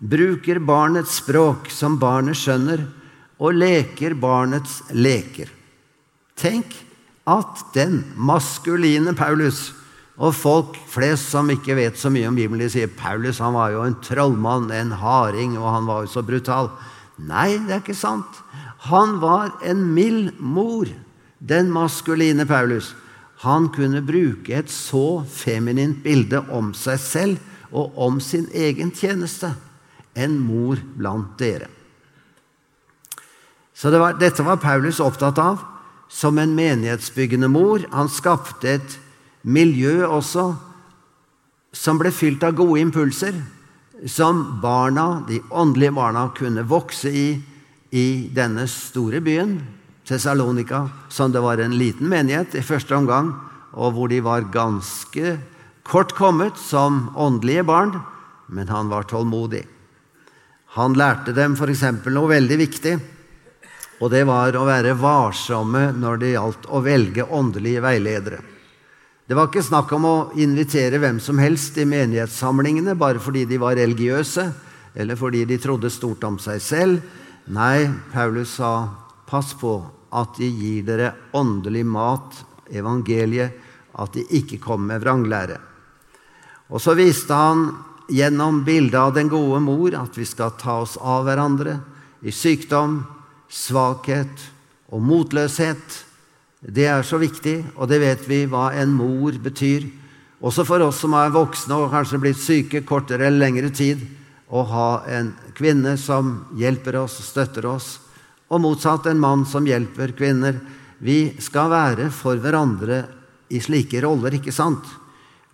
bruker 0.00 0.60
barnets 0.60 1.20
språk 1.22 1.70
som 1.72 1.96
barnet 2.00 2.36
skjønner, 2.36 2.84
og 3.36 3.56
leker 3.56 4.16
barnets 4.16 4.80
leker. 4.96 5.48
Tenk 6.36 6.72
at 7.28 7.64
den 7.74 8.02
maskuline 8.16 9.16
Paulus 9.16 9.72
Og 10.16 10.32
folk 10.32 10.76
flest 10.88 11.28
som 11.28 11.50
ikke 11.52 11.74
vet 11.76 11.98
så 12.00 12.08
mye 12.08 12.28
om 12.30 12.36
Bibelen, 12.38 12.62
de 12.62 12.70
sier 12.72 12.88
Paulus 12.88 13.36
han 13.42 13.52
var 13.52 13.74
jo 13.74 13.82
en 13.84 13.98
trollmann, 14.00 14.70
en 14.72 14.94
harding, 14.96 15.58
og 15.60 15.66
han 15.74 15.84
var 15.84 16.06
jo 16.06 16.08
så 16.14 16.22
brutal. 16.24 16.70
Nei, 17.16 17.56
det 17.64 17.72
er 17.72 17.82
ikke 17.82 17.96
sant. 17.96 18.42
Han 18.90 19.18
var 19.22 19.56
en 19.64 19.82
mild 19.96 20.36
mor, 20.38 20.88
den 21.40 21.70
maskuline 21.72 22.46
Paulus. 22.48 22.92
Han 23.44 23.68
kunne 23.72 24.04
bruke 24.04 24.54
et 24.56 24.72
så 24.72 25.22
feminint 25.28 26.02
bilde 26.04 26.42
om 26.52 26.72
seg 26.76 27.00
selv 27.00 27.72
og 27.72 27.96
om 28.00 28.20
sin 28.20 28.46
egen 28.54 28.92
tjeneste. 28.96 29.52
En 30.16 30.38
mor 30.40 30.80
blant 30.96 31.34
dere. 31.40 31.68
Så 33.76 33.90
det 33.92 34.00
var, 34.00 34.16
Dette 34.16 34.44
var 34.44 34.60
Paulus 34.60 35.02
opptatt 35.04 35.36
av 35.40 35.60
som 36.08 36.38
en 36.38 36.54
menighetsbyggende 36.56 37.48
mor. 37.52 37.84
Han 37.92 38.08
skapte 38.08 38.78
et 38.78 38.96
miljø 39.44 40.06
også 40.06 40.54
som 41.76 42.00
ble 42.00 42.12
fylt 42.14 42.44
av 42.46 42.56
gode 42.56 42.80
impulser, 42.80 43.36
som 44.04 44.60
barna, 44.62 45.24
de 45.28 45.40
åndelige 45.50 45.94
barna 45.96 46.28
kunne 46.36 46.66
vokse 46.68 47.10
i 47.10 47.28
i 47.90 48.28
denne 48.34 48.66
store 48.68 49.20
byen, 49.24 49.60
Tessalonika, 50.06 50.88
som 51.08 51.32
det 51.32 51.40
var 51.42 51.58
en 51.58 51.78
liten 51.78 52.08
menighet 52.10 52.54
i 52.54 52.62
første 52.62 52.94
omgang, 52.94 53.32
og 53.74 53.94
hvor 53.96 54.10
de 54.10 54.20
var 54.22 54.46
ganske 54.52 55.36
kort 55.86 56.14
kommet 56.14 56.58
som 56.60 57.08
åndelige 57.16 57.64
barn, 57.66 57.96
men 58.46 58.68
han 58.68 58.90
var 58.92 59.08
tålmodig. 59.10 59.64
Han 60.76 60.94
lærte 60.94 61.34
dem 61.34 61.56
f.eks. 61.56 61.82
noe 62.06 62.30
veldig 62.30 62.58
viktig, 62.60 62.94
og 63.98 64.12
det 64.12 64.26
var 64.28 64.54
å 64.58 64.66
være 64.68 64.94
varsomme 65.00 65.88
når 65.96 66.20
det 66.20 66.34
gjaldt 66.34 66.68
å 66.68 66.82
velge 66.84 67.24
åndelige 67.24 67.82
veiledere. 67.82 68.42
Det 69.26 69.34
var 69.34 69.48
ikke 69.48 69.64
snakk 69.66 69.90
om 69.96 70.04
å 70.06 70.16
invitere 70.38 71.00
hvem 71.02 71.16
som 71.18 71.40
helst 71.42 71.74
i 71.82 71.86
menighetssamlingene 71.88 72.94
bare 72.94 73.18
fordi 73.18 73.42
de 73.50 73.58
var 73.58 73.74
religiøse, 73.74 74.44
eller 74.94 75.18
fordi 75.18 75.40
de 75.50 75.58
trodde 75.58 75.90
stort 75.90 76.22
om 76.28 76.36
seg 76.38 76.62
selv. 76.62 77.00
Nei, 77.50 77.88
Paulus 78.12 78.54
sa, 78.60 78.86
pass 79.26 79.50
på 79.58 79.80
at 80.14 80.38
de 80.38 80.46
gir 80.46 80.86
dere 80.86 81.10
åndelig 81.34 81.82
mat, 81.90 82.38
evangeliet, 82.70 83.58
at 83.98 84.14
de 84.14 84.22
ikke 84.38 84.60
kommer 84.62 84.94
med 84.94 85.02
vranglære. 85.02 85.58
Og 86.70 86.78
så 86.82 86.94
viste 86.94 87.34
han 87.34 87.66
gjennom 88.06 88.62
bildet 88.66 89.00
av 89.00 89.14
den 89.16 89.30
gode 89.32 89.58
mor 89.64 89.94
at 89.98 90.14
vi 90.14 90.26
skal 90.28 90.54
ta 90.54 90.84
oss 90.84 90.94
av 91.02 91.26
hverandre 91.26 91.80
i 92.22 92.30
sykdom, 92.30 93.00
svakhet 93.50 94.50
og 94.94 95.02
motløshet. 95.02 96.05
Det 96.66 96.88
er 96.90 97.04
så 97.06 97.18
viktig, 97.22 97.60
og 97.78 97.86
det 97.86 98.00
vet 98.02 98.24
vi 98.26 98.40
hva 98.50 98.72
en 98.74 98.90
mor 98.96 99.36
betyr. 99.38 99.86
Også 100.42 100.64
for 100.66 100.82
oss 100.82 100.98
som 101.04 101.14
er 101.14 101.30
voksne 101.34 101.78
og 101.78 101.92
kanskje 101.92 102.18
blitt 102.20 102.40
syke 102.42 102.82
kortere 102.86 103.28
eller 103.28 103.46
lengre 103.46 103.70
tid, 103.70 104.02
å 104.50 104.62
ha 104.66 104.88
en 105.10 105.32
kvinne 105.56 105.96
som 105.98 106.46
hjelper 106.58 106.98
oss, 107.00 107.16
støtter 107.30 107.66
oss, 107.70 107.96
og 108.50 108.62
motsatt 108.62 109.06
en 109.10 109.22
mann 109.22 109.46
som 109.46 109.66
hjelper 109.66 110.14
kvinner. 110.18 110.58
Vi 110.98 111.36
skal 111.42 111.70
være 111.70 112.10
for 112.14 112.38
hverandre 112.42 113.04
i 113.50 113.62
slike 113.62 114.02
roller, 114.02 114.34
ikke 114.38 114.54
sant? 114.54 114.86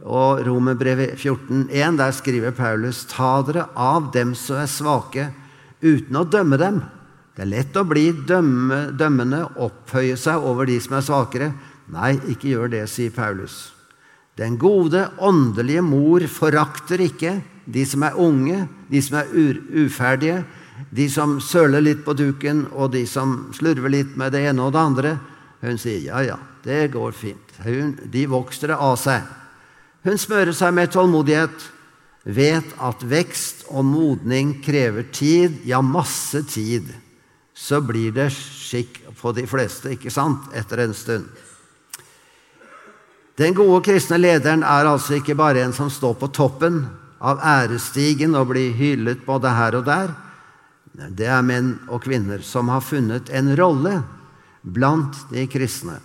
Og 0.03 0.43
Romerbrevet 0.47 1.15
14,1, 1.15 1.97
der 2.01 2.13
skriver 2.17 2.57
Paulus.: 2.57 3.05
Ta 3.09 3.41
dere 3.47 3.69
av 3.77 4.11
dem 4.13 4.35
som 4.35 4.59
er 4.65 4.71
svake, 4.71 5.29
uten 5.83 6.17
å 6.19 6.25
dømme 6.25 6.59
dem. 6.59 6.83
Det 7.33 7.47
er 7.47 7.49
lett 7.49 7.77
å 7.81 7.87
bli 7.89 8.11
dømme, 8.29 8.91
dømmende, 8.93 9.47
opphøye 9.65 10.19
seg 10.21 10.45
over 10.45 10.69
de 10.69 10.77
som 10.85 10.99
er 10.99 11.05
svakere. 11.07 11.53
Nei, 11.93 12.13
ikke 12.29 12.51
gjør 12.51 12.73
det, 12.75 12.83
sier 12.93 13.13
Paulus. 13.15 13.71
Den 14.37 14.59
gode 14.61 15.07
åndelige 15.21 15.85
mor 15.85 16.25
forakter 16.29 17.01
ikke 17.05 17.39
de 17.65 17.85
som 17.89 18.05
er 18.05 18.19
unge, 18.21 18.67
de 18.93 19.01
som 19.05 19.19
er 19.21 19.33
uferdige, 19.81 20.43
de 20.93 21.07
som 21.13 21.39
søler 21.41 21.85
litt 21.85 22.03
på 22.05 22.15
duken, 22.17 22.67
og 22.73 22.93
de 22.93 23.05
som 23.09 23.53
slurver 23.57 23.93
litt 23.93 24.17
med 24.21 24.35
det 24.35 24.43
ene 24.51 24.67
og 24.67 24.75
det 24.75 24.83
andre. 24.83 25.13
Hun 25.63 25.79
sier 25.81 26.03
ja, 26.05 26.21
ja, 26.27 26.37
det 26.67 26.91
går 26.93 27.15
fint. 27.17 27.55
Hun, 27.65 27.95
de 28.13 28.27
vokser 28.29 28.73
det 28.73 28.81
av 28.81 28.99
seg. 29.01 29.25
Hun 30.05 30.19
smører 30.21 30.53
seg 30.57 30.75
med 30.75 30.93
tålmodighet, 30.93 31.69
vet 32.29 32.77
at 32.83 33.05
vekst 33.09 33.65
og 33.71 33.87
modning 33.89 34.59
krever 34.65 35.07
tid, 35.15 35.63
ja, 35.69 35.81
masse 35.81 36.43
tid 36.51 36.91
så 37.55 37.81
blir 37.85 38.13
det 38.13 38.31
skikk 38.35 39.03
på 39.21 39.33
de 39.37 39.45
fleste, 39.47 39.93
ikke 39.93 40.11
sant, 40.13 40.49
etter 40.57 40.85
en 40.85 40.95
stund. 40.97 41.29
Den 43.37 43.55
gode 43.57 43.81
kristne 43.87 44.19
lederen 44.21 44.65
er 44.65 44.89
altså 44.89 45.17
ikke 45.19 45.37
bare 45.39 45.63
en 45.65 45.73
som 45.77 45.91
står 45.91 46.19
på 46.21 46.29
toppen 46.37 46.83
av 47.23 47.41
ærestigen 47.41 48.37
og 48.37 48.51
blir 48.51 48.75
hyllet 48.77 49.25
både 49.25 49.53
her 49.57 49.79
og 49.79 49.87
der. 49.89 50.13
Det 50.93 51.29
er 51.31 51.45
menn 51.45 51.75
og 51.89 52.03
kvinner 52.05 52.43
som 52.45 52.69
har 52.69 52.85
funnet 52.85 53.31
en 53.33 53.55
rolle 53.57 54.03
blant 54.63 55.17
de 55.31 55.47
kristne. 55.49 55.97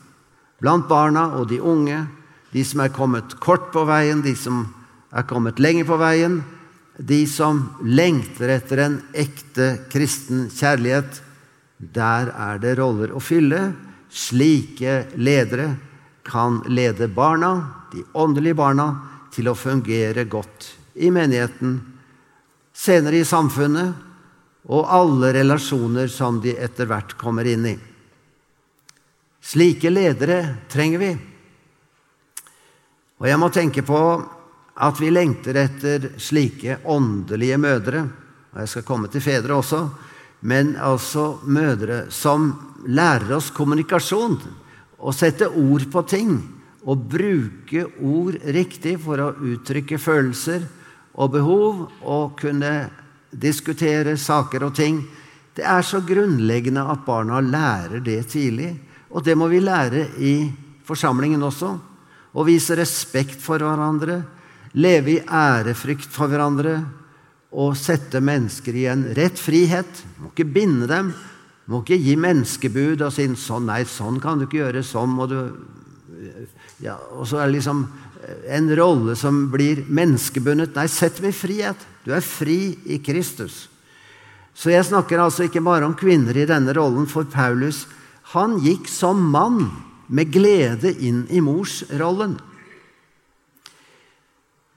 Blant 0.62 0.88
barna 0.90 1.28
og 1.38 1.50
de 1.52 1.60
unge, 1.60 2.06
de 2.54 2.64
som 2.66 2.82
er 2.82 2.94
kommet 2.96 3.36
kort 3.44 3.70
på 3.74 3.84
veien, 3.90 4.24
de 4.24 4.34
som 4.40 4.64
er 5.12 5.28
kommet 5.28 5.60
lenger 5.60 5.86
på 5.90 6.00
veien, 6.00 6.40
de 6.98 7.22
som 7.30 7.68
lengter 7.84 8.56
etter 8.56 8.82
en 8.86 8.98
ekte 9.14 9.74
kristen 9.92 10.48
kjærlighet 10.50 11.22
der 11.78 12.32
er 12.34 12.62
det 12.62 12.78
roller 12.80 13.14
å 13.14 13.22
fylle. 13.22 13.72
Slike 14.10 15.14
ledere 15.16 15.76
kan 16.28 16.62
lede 16.68 17.08
barna, 17.08 17.52
de 17.94 18.04
åndelige 18.18 18.58
barna, 18.58 18.88
til 19.32 19.52
å 19.52 19.56
fungere 19.56 20.26
godt 20.26 20.72
i 20.98 21.12
menigheten, 21.14 21.78
senere 22.74 23.22
i 23.22 23.28
samfunnet 23.28 23.94
og 24.68 24.90
alle 24.92 25.30
relasjoner 25.36 26.10
som 26.12 26.42
de 26.42 26.56
etter 26.58 26.90
hvert 26.90 27.14
kommer 27.20 27.48
inn 27.48 27.68
i. 27.70 27.76
Slike 29.48 29.92
ledere 29.94 30.40
trenger 30.72 31.04
vi. 31.04 31.12
Og 33.18 33.30
jeg 33.30 33.40
må 33.40 33.52
tenke 33.54 33.86
på 33.86 34.02
at 34.78 35.00
vi 35.02 35.14
lengter 35.14 35.58
etter 35.62 36.10
slike 36.22 36.82
åndelige 36.86 37.58
mødre. 37.62 38.04
Og 38.54 38.60
jeg 38.62 38.74
skal 38.74 38.86
komme 38.90 39.10
til 39.14 39.24
fedre 39.24 39.56
også 39.58 39.86
men 40.40 40.76
altså 40.78 41.40
mødre 41.46 42.06
som 42.14 42.52
lærer 42.86 43.38
oss 43.38 43.50
kommunikasjon. 43.56 44.38
Å 44.98 45.14
sette 45.14 45.50
ord 45.50 45.88
på 45.92 46.04
ting 46.10 46.38
og 46.88 47.06
bruke 47.10 47.86
ord 48.06 48.38
riktig 48.56 48.98
for 49.04 49.22
å 49.22 49.34
uttrykke 49.36 50.00
følelser 50.02 50.66
og 51.18 51.34
behov 51.34 51.84
og 52.06 52.38
kunne 52.40 52.74
diskutere 53.32 54.16
saker 54.18 54.68
og 54.70 54.76
ting. 54.78 55.02
Det 55.58 55.66
er 55.66 55.82
så 55.86 56.04
grunnleggende 56.06 56.86
at 56.86 57.06
barna 57.06 57.42
lærer 57.42 58.02
det 58.06 58.22
tidlig. 58.32 58.76
Og 59.10 59.24
det 59.26 59.38
må 59.40 59.48
vi 59.50 59.62
lære 59.64 60.06
i 60.22 60.36
forsamlingen 60.86 61.44
også. 61.44 61.72
Å 62.38 62.46
vise 62.46 62.76
respekt 62.78 63.40
for 63.42 63.64
hverandre, 63.64 64.22
leve 64.78 65.16
i 65.16 65.24
ærefrykt 65.24 66.12
for 66.14 66.30
hverandre, 66.30 66.82
å 67.58 67.72
sette 67.78 68.22
mennesker 68.22 68.76
i 68.78 68.86
en 68.92 69.08
rett 69.18 69.40
frihet. 69.42 70.04
Må 70.22 70.30
ikke 70.30 70.46
binde 70.58 70.90
dem. 70.90 71.10
Må 71.68 71.82
ikke 71.82 71.98
gi 72.00 72.14
menneskebud 72.20 73.02
og 73.02 73.14
si 73.16 73.26
sånn, 73.40 73.68
nei, 73.68 73.82
sånn 73.90 74.22
kan 74.24 74.40
du 74.40 74.46
ikke 74.46 74.62
gjøre, 74.62 74.86
sånn 74.86 75.16
må 75.18 75.28
du 75.28 75.40
ja, 76.82 76.96
Og 77.18 77.28
så 77.30 77.40
er 77.42 77.50
det 77.50 77.58
liksom 77.58 77.84
en 78.50 78.70
rolle 78.78 79.16
som 79.18 79.46
blir 79.52 79.84
menneskebundet. 79.86 80.76
Nei, 80.76 80.88
sett 80.92 81.20
dem 81.20 81.30
i 81.30 81.36
frihet. 81.36 81.80
Du 82.06 82.14
er 82.16 82.26
fri 82.26 82.78
i 82.86 83.00
Kristus. 83.04 83.68
Så 84.58 84.72
jeg 84.74 84.88
snakker 84.88 85.22
altså 85.22 85.46
ikke 85.46 85.62
bare 85.66 85.86
om 85.86 85.96
kvinner 85.98 86.38
i 86.38 86.48
denne 86.50 86.74
rollen, 86.74 87.06
for 87.10 87.30
Paulus 87.30 87.86
han 88.34 88.58
gikk 88.60 88.90
som 88.92 89.22
mann 89.32 89.70
med 90.08 90.32
glede 90.34 90.92
inn 91.04 91.26
i 91.30 91.40
morsrollen. 91.44 92.36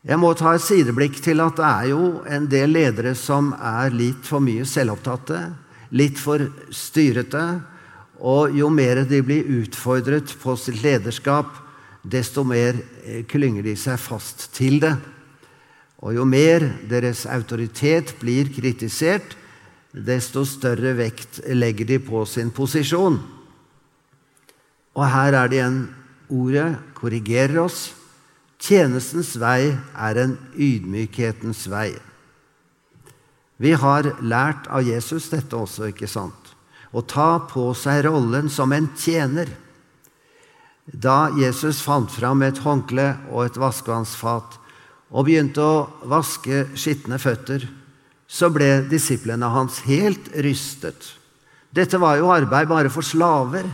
Jeg 0.00 0.16
må 0.16 0.30
ta 0.32 0.54
et 0.56 0.64
sideblikk 0.64 1.18
til 1.20 1.42
at 1.44 1.58
det 1.58 1.66
er 1.66 1.88
jo 1.90 2.04
en 2.24 2.46
del 2.48 2.72
ledere 2.72 3.12
som 3.18 3.50
er 3.52 3.92
litt 3.92 4.24
for 4.24 4.40
mye 4.40 4.64
selvopptatte, 4.64 5.40
litt 5.92 6.16
for 6.16 6.46
styrete. 6.72 7.42
Og 8.24 8.56
jo 8.56 8.70
mer 8.72 9.02
de 9.08 9.20
blir 9.24 9.50
utfordret 9.60 10.32
på 10.40 10.56
sitt 10.56 10.80
lederskap, 10.80 11.52
desto 12.00 12.46
mer 12.48 12.78
eh, 13.04 13.26
klynger 13.28 13.66
de 13.66 13.76
seg 13.76 14.00
fast 14.00 14.48
til 14.56 14.80
det. 14.80 14.94
Og 16.00 16.16
jo 16.16 16.24
mer 16.24 16.64
deres 16.88 17.26
autoritet 17.28 18.14
blir 18.22 18.48
kritisert, 18.56 19.36
desto 19.92 20.46
større 20.48 20.94
vekt 20.96 21.42
legger 21.52 21.92
de 21.92 22.00
på 22.00 22.24
sin 22.24 22.48
posisjon. 22.56 23.20
Og 24.96 25.08
her 25.12 25.36
er 25.36 25.48
det 25.50 25.60
igjen 25.60 25.80
ordet 26.32 26.68
korrigerer 26.96 27.60
oss. 27.66 27.90
Tjenestens 28.60 29.34
vei 29.40 29.72
er 29.72 30.20
en 30.20 30.36
ydmykhetens 30.52 31.64
vei. 31.72 31.94
Vi 33.60 33.72
har 33.76 34.06
lært 34.20 34.68
av 34.72 34.84
Jesus 34.84 35.30
dette 35.32 35.56
også, 35.56 35.90
ikke 35.90 36.08
sant? 36.08 36.54
Å 36.92 37.00
ta 37.04 37.42
på 37.48 37.70
seg 37.76 38.04
rollen 38.08 38.48
som 38.52 38.72
en 38.72 38.88
tjener. 38.98 39.48
Da 40.84 41.30
Jesus 41.38 41.82
fant 41.84 42.10
fram 42.10 42.42
et 42.42 42.60
håndkle 42.64 43.12
og 43.30 43.44
et 43.46 43.60
vaskevannsfat 43.60 44.56
og 45.10 45.26
begynte 45.26 45.62
å 45.62 46.08
vaske 46.08 46.64
skitne 46.78 47.18
føtter, 47.20 47.66
så 48.30 48.50
ble 48.54 48.86
disiplene 48.90 49.48
hans 49.50 49.80
helt 49.86 50.30
rystet. 50.44 51.14
Dette 51.70 51.98
var 52.02 52.18
jo 52.18 52.30
arbeid 52.32 52.68
bare 52.70 52.90
for 52.90 53.06
slaver. 53.06 53.66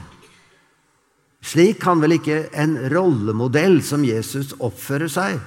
Slik 1.47 1.79
kan 1.85 2.01
vel 2.03 2.17
ikke 2.17 2.49
en 2.59 2.75
rollemodell 2.91 3.79
som 3.87 4.03
Jesus 4.07 4.51
oppfører 4.59 5.11
seg, 5.13 5.39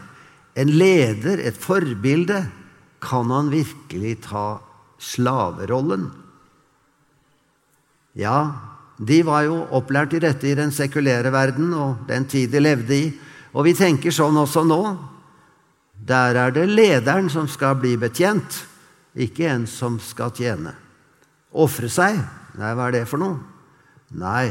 en 0.60 0.72
leder, 0.72 1.42
et 1.44 1.58
forbilde, 1.60 2.46
kan 3.04 3.32
han 3.32 3.52
virkelig 3.52 4.18
ta 4.28 4.60
slaverollen? 5.00 6.10
Ja, 8.20 8.40
de 9.00 9.22
var 9.24 9.46
jo 9.48 9.62
opplært 9.76 10.16
i 10.18 10.24
dette 10.24 10.50
i 10.50 10.56
den 10.58 10.74
sekulære 10.76 11.32
verden 11.32 11.72
og 11.76 12.04
den 12.10 12.26
tid 12.28 12.52
de 12.52 12.64
levde 12.64 12.96
i. 12.96 13.06
Og 13.56 13.64
vi 13.70 13.76
tenker 13.78 14.14
sånn 14.14 14.38
også 14.40 14.66
nå. 14.68 14.82
Der 16.00 16.36
er 16.36 16.52
det 16.56 16.68
lederen 16.68 17.30
som 17.32 17.48
skal 17.52 17.78
bli 17.80 17.96
betjent, 18.00 18.64
ikke 19.16 19.48
en 19.52 19.68
som 19.68 19.98
skal 20.04 20.34
tjene. 20.36 20.74
Ofre 21.56 21.90
seg? 21.92 22.20
Nei, 22.60 22.74
hva 22.76 22.90
er 22.90 23.00
det 23.00 23.06
for 23.10 23.22
noe? 23.22 23.40
Nei, 24.20 24.50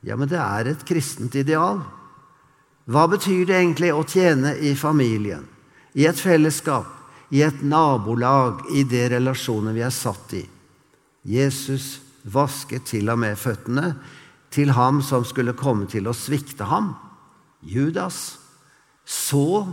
ja, 0.00 0.16
men 0.16 0.28
det 0.28 0.38
er 0.40 0.70
et 0.70 0.84
kristent 0.88 1.34
ideal. 1.36 1.82
Hva 2.90 3.04
betyr 3.10 3.44
det 3.46 3.58
egentlig 3.58 3.92
å 3.94 4.06
tjene 4.08 4.54
i 4.56 4.72
familien, 4.78 5.44
i 5.94 6.06
et 6.08 6.18
fellesskap, 6.18 6.88
i 7.30 7.42
et 7.46 7.60
nabolag, 7.62 8.64
i 8.74 8.82
de 8.88 9.04
relasjoner 9.12 9.76
vi 9.76 9.84
er 9.86 9.94
satt 9.94 10.34
i? 10.38 10.42
Jesus 11.28 12.00
vasket 12.24 12.88
til 12.90 13.12
og 13.12 13.20
med 13.20 13.38
føttene 13.38 13.92
til 14.50 14.72
ham 14.74 14.98
som 15.04 15.24
skulle 15.26 15.54
komme 15.58 15.86
til 15.90 16.08
å 16.10 16.16
svikte 16.16 16.66
ham, 16.66 16.94
Judas. 17.60 18.40
Så 19.04 19.66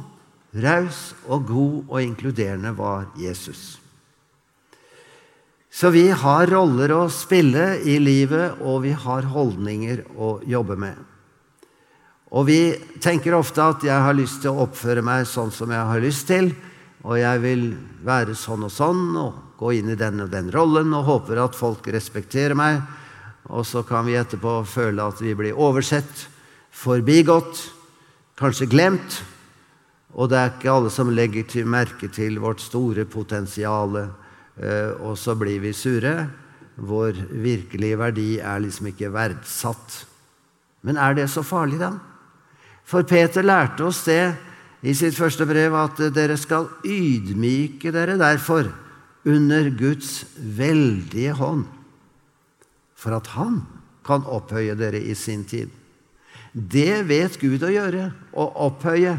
raus 0.54 1.14
og 1.26 1.48
god 1.50 1.76
og 1.88 2.00
inkluderende 2.02 2.74
var 2.78 3.08
Jesus. 3.18 3.78
Så 5.78 5.92
vi 5.94 6.08
har 6.10 6.48
roller 6.50 6.90
å 6.90 7.04
spille 7.14 7.76
i 7.86 8.00
livet, 8.02 8.64
og 8.66 8.80
vi 8.88 8.96
har 8.98 9.28
holdninger 9.30 10.00
å 10.18 10.40
jobbe 10.42 10.74
med. 10.82 10.96
Og 12.34 12.48
vi 12.48 12.62
tenker 12.98 13.38
ofte 13.38 13.62
at 13.62 13.84
'jeg 13.84 14.02
har 14.02 14.14
lyst 14.18 14.42
til 14.42 14.58
å 14.58 14.66
oppføre 14.66 15.04
meg 15.04 15.28
sånn 15.28 15.52
som 15.52 15.70
jeg 15.70 15.86
har 15.86 16.00
lyst 16.02 16.28
til', 16.28 16.56
og 17.04 17.18
'jeg 17.18 17.42
vil 17.42 17.78
være 18.04 18.34
sånn 18.34 18.64
og 18.64 18.72
sånn', 18.72 19.18
og 19.22 19.34
gå 19.60 19.78
inn 19.78 19.90
i 19.90 19.96
den 19.96 20.20
og 20.22 20.32
den 20.32 20.50
rollen 20.50 20.92
og 20.96 21.06
håper 21.06 21.44
at 21.46 21.56
folk 21.56 21.86
respekterer 21.86 22.56
meg. 22.56 22.82
Og 23.50 23.64
så 23.64 23.86
kan 23.86 24.04
vi 24.04 24.14
etterpå 24.14 24.66
føle 24.66 25.08
at 25.08 25.22
vi 25.22 25.36
blir 25.36 25.54
oversett, 25.54 26.28
forbigått, 26.72 27.70
kanskje 28.36 28.68
glemt. 28.68 29.22
Og 30.16 30.30
det 30.30 30.38
er 30.38 30.50
ikke 30.50 30.74
alle 30.74 30.90
som 30.90 31.10
legger 31.10 31.48
til 31.48 31.66
merke 31.66 32.12
til 32.12 32.40
vårt 32.40 32.62
store 32.62 33.06
potensial. 33.06 34.10
Eh, 34.58 34.94
og 35.02 35.18
så 35.20 35.36
blir 35.38 35.62
vi 35.62 35.74
sure. 35.74 36.28
Vår 36.78 37.18
virkelige 37.32 37.98
verdi 38.00 38.30
er 38.40 38.62
liksom 38.62 38.92
ikke 38.92 39.14
verdsatt. 39.14 40.04
Men 40.86 40.98
er 41.02 41.18
det 41.18 41.30
så 41.34 41.44
farlig, 41.46 41.80
da? 41.82 41.96
For 42.88 43.04
Peter 43.04 43.44
lærte 43.44 43.88
oss 43.90 44.04
det 44.08 44.36
i 44.86 44.94
sitt 44.96 45.18
første 45.18 45.46
brev, 45.50 45.74
at 45.76 46.00
dere 46.16 46.38
skal 46.40 46.70
ydmyke 46.86 47.92
dere 47.92 48.16
derfor 48.20 48.70
under 49.28 49.68
Guds 49.76 50.22
veldige 50.38 51.34
hånd, 51.36 51.66
for 52.96 53.18
at 53.18 53.28
Han 53.36 53.66
kan 54.08 54.24
opphøye 54.24 54.78
dere 54.80 55.02
i 55.04 55.14
sin 55.16 55.44
tid. 55.44 55.68
Det 56.54 57.04
vet 57.10 57.36
Gud 57.42 57.66
å 57.66 57.74
gjøre, 57.74 58.12
å 58.34 58.46
opphøye, 58.70 59.18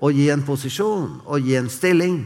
å 0.00 0.10
gi 0.12 0.28
en 0.32 0.44
posisjon, 0.44 1.22
å 1.24 1.38
gi 1.40 1.56
en 1.56 1.70
stilling. 1.72 2.20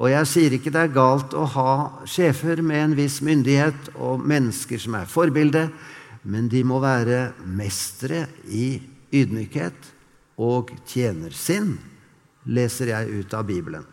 Og 0.00 0.08
jeg 0.08 0.28
sier 0.30 0.54
ikke 0.56 0.72
det 0.72 0.80
er 0.86 0.94
galt 0.94 1.34
å 1.36 1.44
ha 1.58 1.72
sjefer 2.08 2.62
med 2.64 2.80
en 2.80 2.96
viss 2.96 3.18
myndighet 3.24 3.90
og 4.00 4.22
mennesker 4.24 4.80
som 4.80 4.96
er 4.96 5.10
forbilde, 5.10 5.66
men 6.24 6.48
de 6.52 6.62
må 6.64 6.78
være 6.80 7.34
mestere 7.44 8.24
i 8.48 8.80
ydmykhet 9.12 9.90
og 10.40 10.72
tjenersinn, 10.88 11.74
leser 12.48 12.94
jeg 12.94 13.20
ut 13.20 13.36
av 13.36 13.44
Bibelen. 13.48 13.84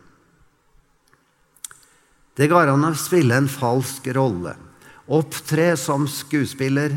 Det 2.38 2.48
går 2.48 2.72
an 2.72 2.88
å 2.88 2.94
spille 2.96 3.36
en 3.36 3.50
falsk 3.50 4.08
rolle, 4.16 4.54
opptre 5.12 5.72
som 5.76 6.08
skuespiller, 6.08 6.96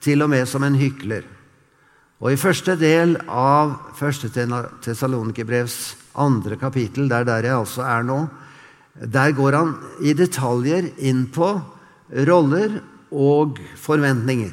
til 0.00 0.22
og 0.22 0.30
med 0.30 0.46
som 0.48 0.62
en 0.62 0.76
hykler. 0.78 1.24
Og 2.22 2.32
I 2.32 2.40
første 2.40 2.76
del 2.78 3.16
av 3.28 3.74
1. 3.98 4.28
Tessalonikerbrevs 4.84 5.96
andre 6.22 6.56
kapittel, 6.60 7.10
der, 7.10 7.26
der 7.28 7.48
jeg 7.48 7.58
altså 7.58 7.84
er 7.84 8.06
nå, 8.06 8.20
der 9.00 9.32
går 9.36 9.52
han 9.52 9.72
i 10.00 10.14
detaljer 10.16 10.88
inn 11.04 11.26
på 11.32 11.50
roller 12.26 12.78
og 13.12 13.58
forventninger. 13.80 14.52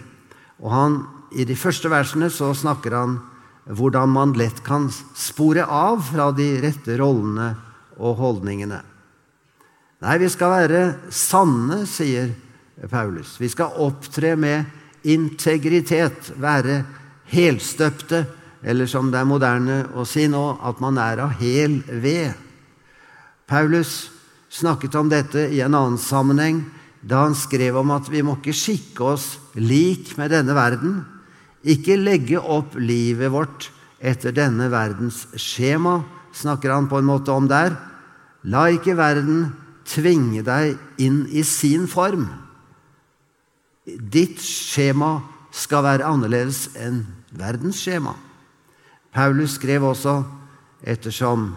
Og 0.64 0.72
han, 0.72 0.98
I 1.32 1.46
de 1.48 1.56
første 1.58 1.90
versene 1.92 2.30
så 2.32 2.52
snakker 2.56 2.96
han 2.96 3.20
hvordan 3.64 4.12
man 4.12 4.34
lett 4.36 4.60
kan 4.66 4.90
spore 5.16 5.64
av 5.64 6.02
fra 6.10 6.32
de 6.36 6.50
rette 6.64 6.98
rollene 7.00 7.54
og 7.98 8.20
holdningene. 8.20 8.82
Nei, 10.04 10.18
vi 10.20 10.28
skal 10.32 10.52
være 10.52 10.82
sanne, 11.16 11.86
sier 11.88 12.34
Paulus. 12.92 13.38
Vi 13.40 13.48
skal 13.48 13.78
opptre 13.80 14.34
med 14.36 14.68
integritet, 15.08 16.34
være 16.36 16.82
helstøpte, 17.32 18.26
eller 18.64 18.88
som 18.88 19.12
det 19.12 19.22
er 19.22 19.28
moderne 19.28 19.78
å 19.96 20.04
si 20.08 20.28
nå, 20.32 20.44
at 20.64 20.80
man 20.84 21.00
er 21.00 21.24
av 21.24 21.38
hel 21.40 21.80
ved. 21.88 22.36
Paulus 23.48 24.12
snakket 24.54 24.96
om 25.00 25.10
dette 25.10 25.48
i 25.50 25.62
en 25.66 25.74
annen 25.74 26.00
sammenheng 26.02 26.62
da 27.04 27.26
han 27.26 27.36
skrev 27.36 27.80
om 27.82 27.92
at 27.96 28.08
vi 28.12 28.22
må 28.24 28.38
ikke 28.38 28.56
skikke 28.56 29.08
oss 29.16 29.26
lik 29.60 30.13
med 30.20 30.32
denne 30.32 30.56
verden, 30.56 31.02
ikke 31.63 32.00
legge 32.00 32.39
opp 32.39 32.78
livet 32.80 33.32
vårt 33.34 33.68
etter 34.04 34.36
denne 34.36 34.70
verdens 34.72 35.26
skjema, 35.39 36.02
snakker 36.36 36.72
han 36.72 36.88
på 36.92 37.00
en 37.00 37.08
måte 37.08 37.34
om 37.34 37.48
der. 37.48 37.76
La 38.48 38.68
ikke 38.72 38.96
verden 39.00 39.50
tvinge 39.88 40.44
deg 40.44 40.78
inn 41.02 41.24
i 41.32 41.44
sin 41.48 41.88
form. 41.92 42.28
Ditt 43.86 44.39
skjema 44.44 45.18
skal 45.54 45.84
være 45.86 46.08
annerledes 46.08 46.70
enn 46.80 47.04
verdens 47.36 47.82
skjema. 47.84 48.16
Paulus 49.13 49.58
skrev 49.60 49.86
også 49.92 50.22
ettersom 50.88 51.52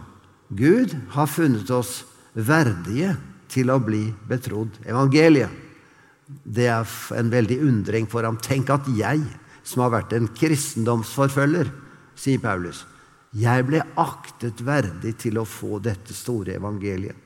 Gud 0.55 0.93
har 1.15 1.31
funnet 1.31 1.71
oss 1.75 2.03
verdige 2.37 3.17
til 3.51 3.73
å 3.73 3.81
bli 3.81 4.05
betrodd 4.29 4.77
evangeliet. 4.85 5.51
Det 6.27 6.67
er 6.69 6.97
en 7.17 7.31
veldig 7.31 7.59
undring 7.69 8.09
for 8.11 8.27
ham. 8.27 8.39
Tenk 8.43 8.71
at 8.75 8.89
jeg, 8.99 9.23
som 9.67 9.85
har 9.85 9.95
vært 9.95 10.17
en 10.17 10.29
kristendomsforfølger, 10.35 11.71
sier 12.19 12.43
Paulus, 12.43 12.85
jeg 13.37 13.67
ble 13.69 13.83
aktet 14.01 14.63
verdig 14.65 15.17
til 15.21 15.39
å 15.39 15.47
få 15.49 15.79
dette 15.85 16.15
store 16.17 16.57
evangeliet. 16.57 17.17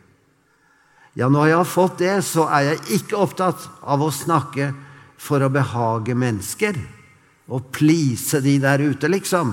Ja, 1.18 1.26
når 1.26 1.50
jeg 1.50 1.58
har 1.58 1.68
fått 1.68 1.98
det, 2.02 2.14
så 2.22 2.46
er 2.54 2.68
jeg 2.68 3.00
ikke 3.00 3.18
opptatt 3.18 3.66
av 3.82 4.02
å 4.02 4.12
snakke 4.14 4.70
for 5.20 5.42
å 5.42 5.50
behage 5.52 6.14
mennesker 6.16 6.78
og 7.50 7.66
please 7.74 8.38
de 8.44 8.54
der 8.62 8.82
ute, 8.84 9.10
liksom. 9.10 9.52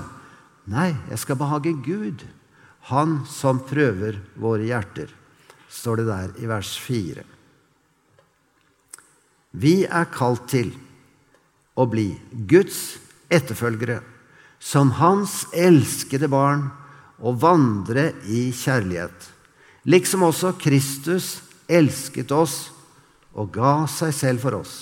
Nei, 0.70 0.92
jeg 1.10 1.22
skal 1.24 1.40
behage 1.40 1.74
Gud, 1.86 2.26
Han 2.88 3.26
som 3.28 3.58
prøver 3.68 4.16
våre 4.40 4.64
hjerter, 4.64 5.10
står 5.70 6.02
det 6.02 6.08
der 6.10 6.36
i 6.42 6.50
vers 6.50 6.74
4. 6.80 7.24
Vi 9.58 9.76
er 9.86 10.10
kalt 10.14 10.48
til 10.52 10.74
å 11.78 11.86
bli 11.90 12.12
Guds 12.50 12.98
etterfølgere, 13.34 14.02
som 14.60 14.92
Hans 14.98 15.46
elskede 15.54 16.30
barn, 16.32 16.68
og 17.18 17.40
vandre 17.42 18.12
i 18.30 18.52
kjærlighet, 18.54 19.32
liksom 19.90 20.28
også 20.28 20.52
Kristus 20.62 21.40
elsket 21.66 22.30
oss 22.36 22.68
og 23.34 23.50
ga 23.56 23.88
seg 23.90 24.14
selv 24.14 24.46
for 24.46 24.60
oss, 24.60 24.76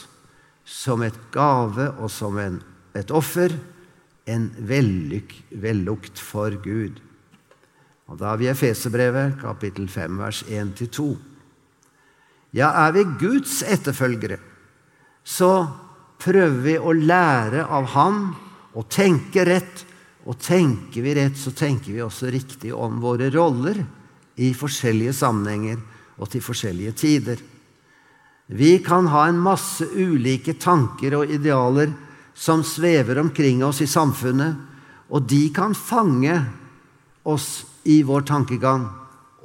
som 0.65 1.03
et 1.05 1.15
gave 1.31 1.87
og 1.95 2.11
som 2.11 2.35
en, 2.41 2.59
et 2.95 3.11
offer, 3.11 3.55
en 4.27 4.49
vellukt 4.59 6.19
for 6.19 6.55
Gud. 6.63 6.99
Og 8.05 8.19
Da 8.19 8.33
er 8.33 8.37
vi 8.37 8.45
i 8.45 8.51
Efeserbrevet, 8.53 9.39
kapittel 9.41 9.87
5, 9.89 10.19
vers 10.21 10.43
1-2. 10.45 11.07
Ja, 12.53 12.69
er 12.85 12.93
vi 12.93 13.03
Guds 13.19 13.63
etterfølgere, 13.65 14.37
så 15.25 15.65
prøver 16.21 16.61
vi 16.63 16.75
å 16.77 16.93
lære 16.93 17.65
av 17.65 17.89
Han 17.95 18.21
å 18.77 18.85
tenke 18.85 19.45
rett. 19.47 19.83
Og 20.25 20.39
tenker 20.41 21.03
vi 21.05 21.13
rett, 21.17 21.35
så 21.37 21.51
tenker 21.53 21.93
vi 21.93 22.01
også 22.01 22.31
riktig 22.33 22.71
om 22.73 22.97
våre 23.01 23.27
roller 23.33 23.77
i 24.41 24.53
forskjellige 24.57 25.13
sammenhenger 25.13 25.77
og 26.17 26.31
til 26.33 26.41
forskjellige 26.41 26.95
tider. 26.97 27.43
Vi 28.47 28.77
kan 28.85 29.09
ha 29.13 29.27
en 29.29 29.41
masse 29.41 29.85
ulike 29.85 30.55
tanker 30.61 31.17
og 31.17 31.29
idealer 31.33 31.93
som 32.33 32.63
svever 32.65 33.19
omkring 33.21 33.61
oss 33.65 33.83
i 33.85 33.89
samfunnet, 33.89 34.57
og 35.09 35.29
de 35.29 35.43
kan 35.53 35.77
fange 35.77 36.39
oss 37.25 37.74
i 37.85 38.01
vår 38.03 38.25
tankegang 38.27 38.87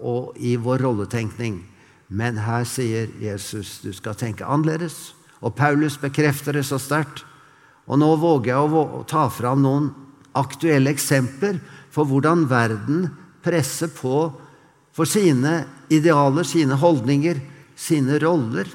og 0.01 0.37
i 0.41 0.57
vår 0.57 0.83
rolletenkning. 0.85 1.61
Men 2.09 2.41
her 2.43 2.65
sier 2.67 3.11
Jesus 3.23 3.79
du 3.85 3.93
skal 3.95 4.17
tenke 4.19 4.47
annerledes. 4.47 5.13
Og 5.41 5.55
Paulus 5.57 5.97
bekrefter 6.01 6.57
det 6.57 6.67
så 6.69 6.81
sterkt. 6.81 7.25
Og 7.87 8.01
nå 8.01 8.09
våger 8.21 8.53
jeg 8.53 8.81
å 8.81 9.05
ta 9.09 9.29
fram 9.33 9.63
noen 9.65 9.91
aktuelle 10.39 10.93
eksempler 10.93 11.59
for 11.91 12.07
hvordan 12.09 12.47
verden 12.51 13.09
presser 13.45 13.91
på 13.93 14.29
for 14.95 15.09
sine 15.09 15.65
idealer, 15.91 16.45
sine 16.45 16.77
holdninger, 16.79 17.39
sine 17.79 18.19
roller. 18.23 18.69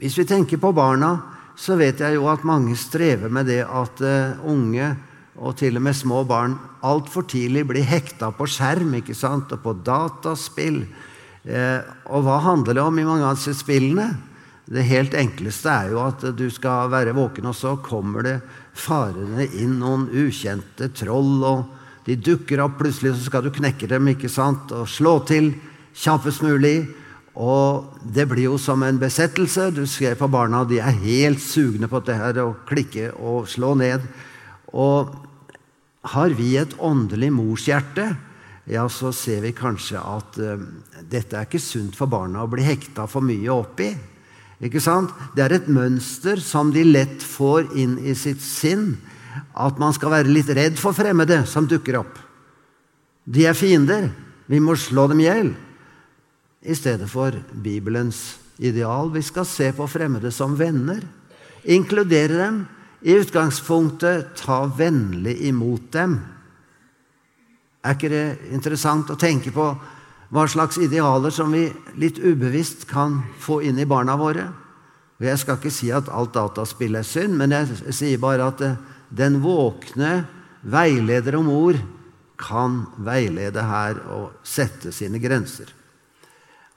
Hvis 0.00 0.18
vi 0.18 0.26
tenker 0.28 0.60
på 0.60 0.72
barna, 0.76 1.16
så 1.56 1.76
vet 1.78 2.02
jeg 2.02 2.16
jo 2.16 2.28
at 2.30 2.44
mange 2.46 2.76
strever 2.78 3.30
med 3.32 3.48
det 3.48 3.62
at 3.64 4.00
uh, 4.02 4.40
unge 4.50 4.92
og 5.34 5.56
til 5.58 5.78
og 5.78 5.82
med 5.82 5.96
små 5.98 6.22
barn 6.28 6.54
altfor 6.86 7.26
tidlig 7.26 7.64
blir 7.66 7.86
hekta 7.86 8.30
på 8.36 8.46
skjerm 8.46 8.94
ikke 9.00 9.16
sant? 9.18 9.50
og 9.52 9.62
på 9.64 9.74
dataspill. 9.86 10.84
Eh, 11.44 11.80
og 12.06 12.24
hva 12.26 12.38
handler 12.44 12.78
det 12.78 12.84
om 12.84 12.98
i 12.98 13.06
mange 13.06 13.26
av 13.26 13.38
disse 13.38 13.56
spillene? 13.58 14.12
Det 14.64 14.86
helt 14.88 15.16
enkleste 15.18 15.68
er 15.68 15.90
jo 15.92 16.00
at 16.06 16.22
du 16.38 16.46
skal 16.52 16.88
være 16.92 17.12
våken, 17.16 17.50
og 17.50 17.56
så 17.58 17.74
kommer 17.84 18.24
det 18.24 18.38
farende 18.72 19.44
inn 19.60 19.76
noen 19.82 20.06
ukjente 20.08 20.88
troll, 20.96 21.42
og 21.44 22.06
de 22.06 22.16
dukker 22.16 22.62
opp 22.64 22.78
plutselig, 22.80 23.12
så 23.16 23.28
skal 23.28 23.44
du 23.44 23.52
knekke 23.52 23.88
dem 23.90 24.08
ikke 24.14 24.30
sant? 24.32 24.72
og 24.72 24.88
slå 24.88 25.18
til 25.28 25.52
kjappest 25.94 26.44
mulig. 26.46 26.78
Og 27.34 27.98
det 28.14 28.28
blir 28.30 28.46
jo 28.46 28.58
som 28.62 28.84
en 28.86 28.98
besettelse. 29.00 29.72
Du 29.74 29.82
ser 29.90 30.14
på 30.14 30.28
barna, 30.30 30.62
de 30.64 30.78
er 30.78 31.02
helt 31.02 31.42
sugne 31.42 31.88
på 31.90 32.00
dette 32.06 32.44
å 32.44 32.54
klikke 32.68 33.10
og 33.18 33.48
slå 33.50 33.72
ned. 33.80 34.04
Og 34.70 35.10
har 36.12 36.34
vi 36.36 36.54
et 36.60 36.74
åndelig 36.78 37.30
morshjerte, 37.32 38.10
ja, 38.64 38.86
så 38.88 39.12
ser 39.12 39.42
vi 39.44 39.52
kanskje 39.56 40.00
at 40.00 40.38
uh, 40.40 40.60
dette 41.10 41.36
er 41.36 41.48
ikke 41.48 41.60
sunt 41.60 41.96
for 41.96 42.08
barna 42.08 42.44
å 42.44 42.50
bli 42.50 42.64
hekta 42.64 43.06
for 43.10 43.24
mye 43.24 43.50
opp 43.52 43.80
i. 43.84 43.90
Ikke 44.64 44.80
sant? 44.80 45.12
Det 45.36 45.44
er 45.44 45.56
et 45.58 45.68
mønster 45.68 46.40
som 46.40 46.70
de 46.72 46.84
lett 46.86 47.24
får 47.24 47.74
inn 47.76 47.98
i 48.00 48.14
sitt 48.16 48.40
sinn. 48.40 48.94
At 49.58 49.80
man 49.82 49.92
skal 49.96 50.14
være 50.14 50.32
litt 50.32 50.48
redd 50.54 50.78
for 50.80 50.96
fremmede 50.96 51.42
som 51.50 51.66
dukker 51.68 51.98
opp. 52.00 52.20
De 53.24 53.44
er 53.48 53.56
fiender. 53.58 54.08
Vi 54.48 54.60
må 54.62 54.76
slå 54.78 55.08
dem 55.10 55.20
i 55.20 55.26
hjel. 55.26 55.50
I 56.64 56.76
stedet 56.76 57.10
for 57.10 57.36
Bibelens 57.52 58.38
ideal. 58.56 59.10
Vi 59.12 59.22
skal 59.26 59.44
se 59.48 59.68
på 59.76 59.88
fremmede 59.90 60.32
som 60.32 60.56
venner. 60.56 61.02
Inkludere 61.64 62.38
dem. 62.38 62.64
I 63.04 63.18
utgangspunktet 63.20 64.32
ta 64.40 64.64
vennlig 64.78 65.36
imot 65.48 65.90
dem. 65.92 66.16
Er 67.84 67.96
ikke 67.98 68.08
det 68.08 68.26
interessant 68.56 69.10
å 69.12 69.18
tenke 69.20 69.52
på 69.52 69.66
hva 70.34 70.44
slags 70.48 70.78
idealer 70.80 71.30
som 71.34 71.52
vi 71.52 71.66
litt 72.00 72.16
ubevisst 72.18 72.86
kan 72.88 73.20
få 73.44 73.60
inn 73.68 73.78
i 73.78 73.86
barna 73.86 74.16
våre. 74.16 74.46
Og 75.20 75.26
Jeg 75.28 75.42
skal 75.42 75.58
ikke 75.60 75.74
si 75.74 75.92
at 75.92 76.08
alt 76.08 76.32
dataspill 76.34 76.96
er 76.96 77.06
synd, 77.06 77.36
men 77.38 77.52
jeg 77.52 77.92
sier 77.94 78.18
bare 78.18 78.48
at 78.50 78.64
eh, 78.64 78.80
den 79.14 79.38
våkne 79.44 80.24
veileder 80.64 81.36
om 81.38 81.52
ord 81.52 81.78
kan 82.40 82.82
veilede 83.04 83.62
her 83.62 84.00
og 84.10 84.40
sette 84.42 84.90
sine 84.96 85.20
grenser. 85.22 85.68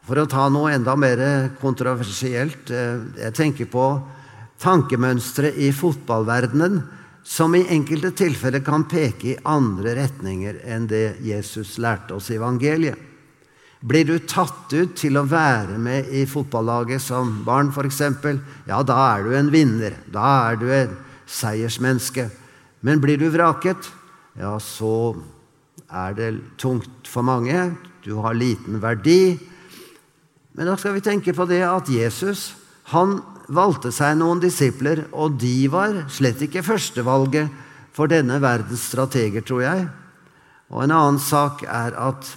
For 0.05 0.19
å 0.19 0.27
ta 0.29 0.45
noe 0.51 0.75
enda 0.75 0.93
mer 0.95 1.19
kontroversielt 1.59 2.69
eh, 2.71 2.99
Jeg 3.23 3.33
tenker 3.35 3.71
på 3.71 3.87
tankemønstre 4.61 5.51
i 5.61 5.71
fotballverdenen 5.75 6.79
som 7.27 7.55
i 7.57 7.65
enkelte 7.73 8.13
tilfeller 8.15 8.63
kan 8.63 8.85
peke 8.87 9.33
i 9.33 9.39
andre 9.45 9.97
retninger 9.97 10.61
enn 10.63 10.87
det 10.87 11.19
Jesus 11.25 11.75
lærte 11.83 12.15
oss 12.15 12.31
i 12.31 12.37
evangeliet. 12.39 12.95
Blir 13.77 14.07
du 14.07 14.15
tatt 14.25 14.73
ut 14.73 14.95
til 14.97 15.19
å 15.19 15.27
være 15.29 15.77
med 15.77 16.07
i 16.09 16.23
fotballaget 16.25 17.03
som 17.03 17.43
barn, 17.45 17.69
f.eks., 17.69 17.99
ja, 18.65 18.79
da 18.81 18.95
er 19.11 19.27
du 19.27 19.35
en 19.37 19.51
vinner. 19.53 19.99
Da 20.09 20.49
er 20.49 20.57
du 20.57 20.65
et 20.73 20.95
seiersmenneske. 21.29 22.25
Men 22.81 23.03
blir 23.03 23.19
du 23.21 23.27
vraket, 23.29 23.91
ja, 24.39 24.55
så 24.57 25.13
er 25.87 26.17
det 26.17 26.31
tungt 26.57 27.05
for 27.09 27.27
mange. 27.27 27.75
Du 28.01 28.15
har 28.23 28.33
liten 28.33 28.81
verdi. 28.81 29.37
Men 30.57 30.71
da 30.71 30.77
skal 30.79 30.97
vi 30.97 31.05
tenke 31.05 31.35
på 31.37 31.45
det 31.45 31.61
at 31.67 31.91
Jesus 31.91 32.49
han 32.95 33.19
valgte 33.47 33.91
seg 33.95 34.17
noen 34.19 34.41
disipler, 34.43 35.05
og 35.11 35.37
de 35.41 35.67
var 35.71 36.03
slett 36.11 36.41
ikke 36.43 36.65
førstevalget 36.65 37.51
for 37.95 38.11
denne 38.11 38.39
verdens 38.43 38.83
strateger, 38.91 39.45
tror 39.45 39.63
jeg. 39.63 39.87
Og 40.73 40.83
en 40.83 40.93
annen 40.93 41.21
sak 41.23 41.63
er 41.63 41.95
at 41.95 42.35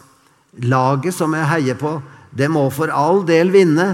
Laget 0.66 1.14
som 1.14 1.34
jeg 1.36 1.46
heier 1.46 1.76
på, 1.78 2.00
det 2.34 2.48
må 2.50 2.64
for 2.74 2.90
all 2.90 3.22
del 3.26 3.52
vinne, 3.54 3.92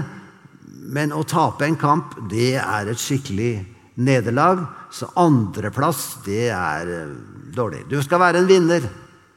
men 0.89 1.13
å 1.13 1.21
tape 1.27 1.67
en 1.67 1.77
kamp, 1.77 2.15
det 2.31 2.55
er 2.57 2.89
et 2.89 3.01
skikkelig 3.01 3.59
nederlag. 4.01 4.63
Så 4.89 5.09
andreplass, 5.19 6.17
det 6.25 6.47
er 6.49 6.89
eh, 6.89 7.13
dårlig. 7.53 7.83
Du 7.91 7.99
skal 8.01 8.23
være 8.23 8.41
en 8.41 8.49
vinner, 8.49 8.87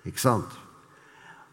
ikke 0.07 0.23
sant? 0.23 0.57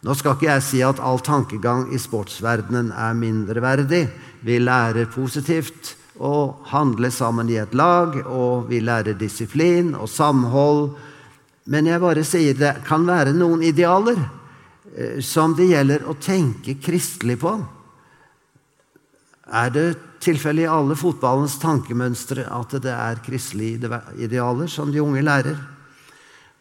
Nå 0.05 0.13
skal 0.15 0.37
ikke 0.37 0.51
jeg 0.51 0.63
si 0.63 0.81
at 0.85 1.01
all 1.03 1.19
tankegang 1.25 1.87
i 1.91 1.99
sportsverdenen 1.99 2.93
er 2.93 3.17
mindreverdig. 3.17 4.03
Vi 4.45 4.59
lærer 4.61 5.09
positivt 5.11 5.95
å 6.19 6.55
handle 6.71 7.11
sammen 7.13 7.49
i 7.49 7.59
et 7.61 7.75
lag, 7.77 8.15
og 8.25 8.67
vi 8.71 8.81
lærer 8.81 9.17
disiplin 9.17 9.93
og 9.95 10.09
samhold. 10.09 10.89
Men 11.67 11.89
jeg 11.89 12.01
bare 12.01 12.23
sier 12.25 12.57
det 12.57 12.77
kan 12.87 13.05
være 13.07 13.35
noen 13.35 13.63
idealer 13.67 14.17
Eh, 14.97 15.21
som 15.21 15.53
det 15.55 15.69
gjelder 15.69 16.07
å 16.09 16.15
tenke 16.17 16.77
kristelig 16.81 17.37
på. 17.41 17.53
Er 19.47 19.69
det 19.71 19.87
tilfellet 20.25 20.65
i 20.65 20.71
alle 20.71 20.97
fotballens 20.97 21.59
tankemønstre 21.61 22.47
at 22.51 22.73
det 22.83 22.93
er 22.93 23.21
kristelige 23.23 24.01
idealer 24.17 24.71
som 24.71 24.89
de 24.91 25.03
unge 25.03 25.21
lærer? 25.21 25.59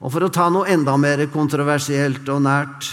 Og 0.04 0.12
For 0.12 0.26
å 0.26 0.28
ta 0.28 0.50
noe 0.52 0.68
enda 0.68 0.98
mer 1.00 1.24
kontroversielt 1.32 2.28
og 2.28 2.42
nært 2.44 2.90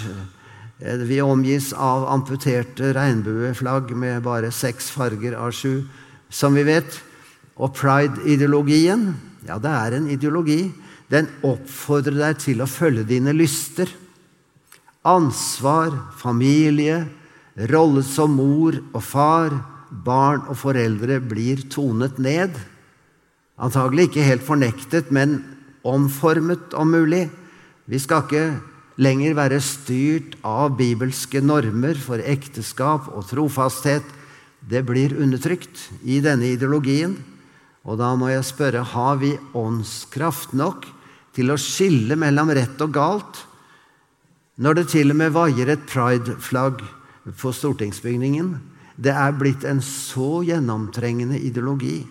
eh, 0.79 1.03
Vi 1.03 1.19
omgis 1.21 1.73
av 1.75 2.07
amputerte 2.13 2.93
regnbueflagg 2.95 3.91
med 3.91 4.23
bare 4.23 4.51
seks 4.51 4.89
farger 4.95 5.35
av 5.35 5.51
sju, 5.51 5.83
som 6.33 6.57
vi 6.57 6.65
vet. 6.67 6.97
Og 7.61 7.73
pride-ideologien, 7.77 9.11
ja, 9.45 9.59
det 9.61 9.73
er 9.73 9.97
en 9.97 10.09
ideologi. 10.11 10.71
Den 11.11 11.29
oppfordrer 11.45 12.17
deg 12.17 12.39
til 12.41 12.63
å 12.63 12.69
følge 12.69 13.05
dine 13.05 13.35
lyster. 13.35 13.91
Ansvar, 15.05 15.93
familie, 16.17 17.03
rolle 17.69 18.01
som 18.07 18.33
mor 18.39 18.79
og 18.95 19.03
far, 19.05 19.53
barn 19.93 20.47
og 20.49 20.57
foreldre 20.57 21.19
blir 21.21 21.67
tonet 21.69 22.17
ned. 22.17 22.55
Antagelig 23.61 24.09
ikke 24.09 24.25
helt 24.25 24.45
fornektet, 24.47 25.11
men 25.13 25.43
omformet, 25.85 26.73
om 26.73 26.89
mulig. 26.95 27.27
Vi 27.85 27.99
skal 28.01 28.23
ikke 28.23 28.45
lenger 29.03 29.35
være 29.37 29.59
styrt 29.61 30.37
av 30.47 30.77
bibelske 30.79 31.43
normer 31.43 31.99
for 31.99 32.23
ekteskap 32.23 33.11
og 33.13 33.27
trofasthet. 33.29 34.05
Det 34.69 34.83
blir 34.87 35.15
undertrykt 35.19 35.89
i 36.03 36.21
denne 36.23 36.53
ideologien. 36.53 37.17
Og 37.83 37.99
da 37.99 38.13
må 38.15 38.29
jeg 38.31 38.47
spørre 38.47 38.85
har 38.93 39.19
vi 39.19 39.33
åndskraft 39.57 40.55
nok 40.55 40.87
til 41.35 41.51
å 41.51 41.59
skille 41.59 42.15
mellom 42.19 42.53
rett 42.55 42.79
og 42.83 42.93
galt? 42.95 43.43
Når 44.55 44.77
det 44.77 44.89
til 44.93 45.11
og 45.11 45.19
med 45.19 45.33
vaier 45.35 45.73
et 45.73 45.87
pride-flagg 45.89 46.83
på 47.31 47.53
stortingsbygningen. 47.55 48.57
Det 48.95 49.13
er 49.15 49.35
blitt 49.37 49.63
en 49.65 49.81
så 49.81 50.43
gjennomtrengende 50.45 51.39
ideologi. 51.39 52.03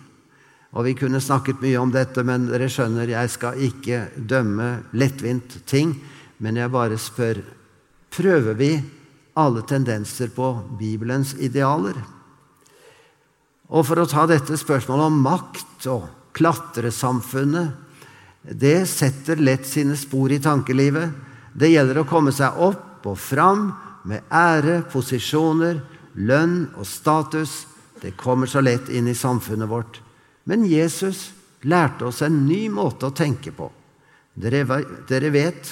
Og 0.73 0.85
Vi 0.85 0.95
kunne 0.97 1.21
snakket 1.21 1.61
mye 1.61 1.77
om 1.77 1.91
dette, 1.93 2.23
men 2.23 2.47
dere 2.49 2.69
skjønner, 2.69 3.07
jeg 3.07 3.29
skal 3.29 3.61
ikke 3.61 4.07
dømme 4.17 4.83
lettvint 4.93 5.61
ting. 5.69 5.93
Men 6.39 6.57
jeg 6.57 6.73
bare 6.73 6.97
spør 6.97 7.43
prøver 8.13 8.53
vi 8.57 8.71
alle 9.37 9.61
tendenser 9.61 10.33
på 10.33 10.49
Bibelens 10.79 11.35
idealer? 11.39 12.12
Og 13.73 13.85
for 13.87 13.97
å 13.99 14.09
ta 14.09 14.27
dette 14.29 14.57
spørsmålet 14.59 15.09
om 15.09 15.23
makt 15.25 15.87
og 15.91 16.05
klatresamfunnet 16.37 17.79
Det 18.43 18.83
setter 18.89 19.39
lett 19.39 19.65
sine 19.65 19.95
spor 19.95 20.31
i 20.35 20.41
tankelivet. 20.43 21.13
Det 21.55 21.69
gjelder 21.71 22.01
å 22.01 22.07
komme 22.09 22.33
seg 22.35 22.57
opp 22.59 23.05
og 23.07 23.15
fram 23.15 23.69
med 24.09 24.25
ære, 24.27 24.81
posisjoner, 24.91 25.79
lønn 26.19 26.65
og 26.75 26.83
status. 26.83 27.53
Det 28.03 28.17
kommer 28.19 28.51
så 28.51 28.59
lett 28.59 28.89
inn 28.91 29.07
i 29.07 29.15
samfunnet 29.15 29.69
vårt. 29.71 30.01
Men 30.43 30.65
Jesus 30.67 31.29
lærte 31.63 32.09
oss 32.09 32.19
en 32.25 32.41
ny 32.43 32.67
måte 32.67 33.07
å 33.07 33.15
tenke 33.15 33.55
på. 33.55 33.69
Dere, 34.35 35.31
vet, 35.31 35.71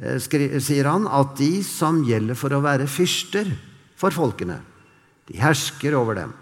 eh, 0.00 0.16
sier 0.16 0.88
han, 0.88 1.04
at 1.04 1.36
de 1.36 1.60
som 1.66 2.00
gjelder 2.00 2.34
for 2.38 2.56
å 2.56 2.64
være 2.64 2.88
fyrster 2.88 3.52
for 3.92 4.10
folkene, 4.14 4.62
de 5.28 5.36
hersker 5.36 5.92
over 6.00 6.14
dem. 6.14 6.32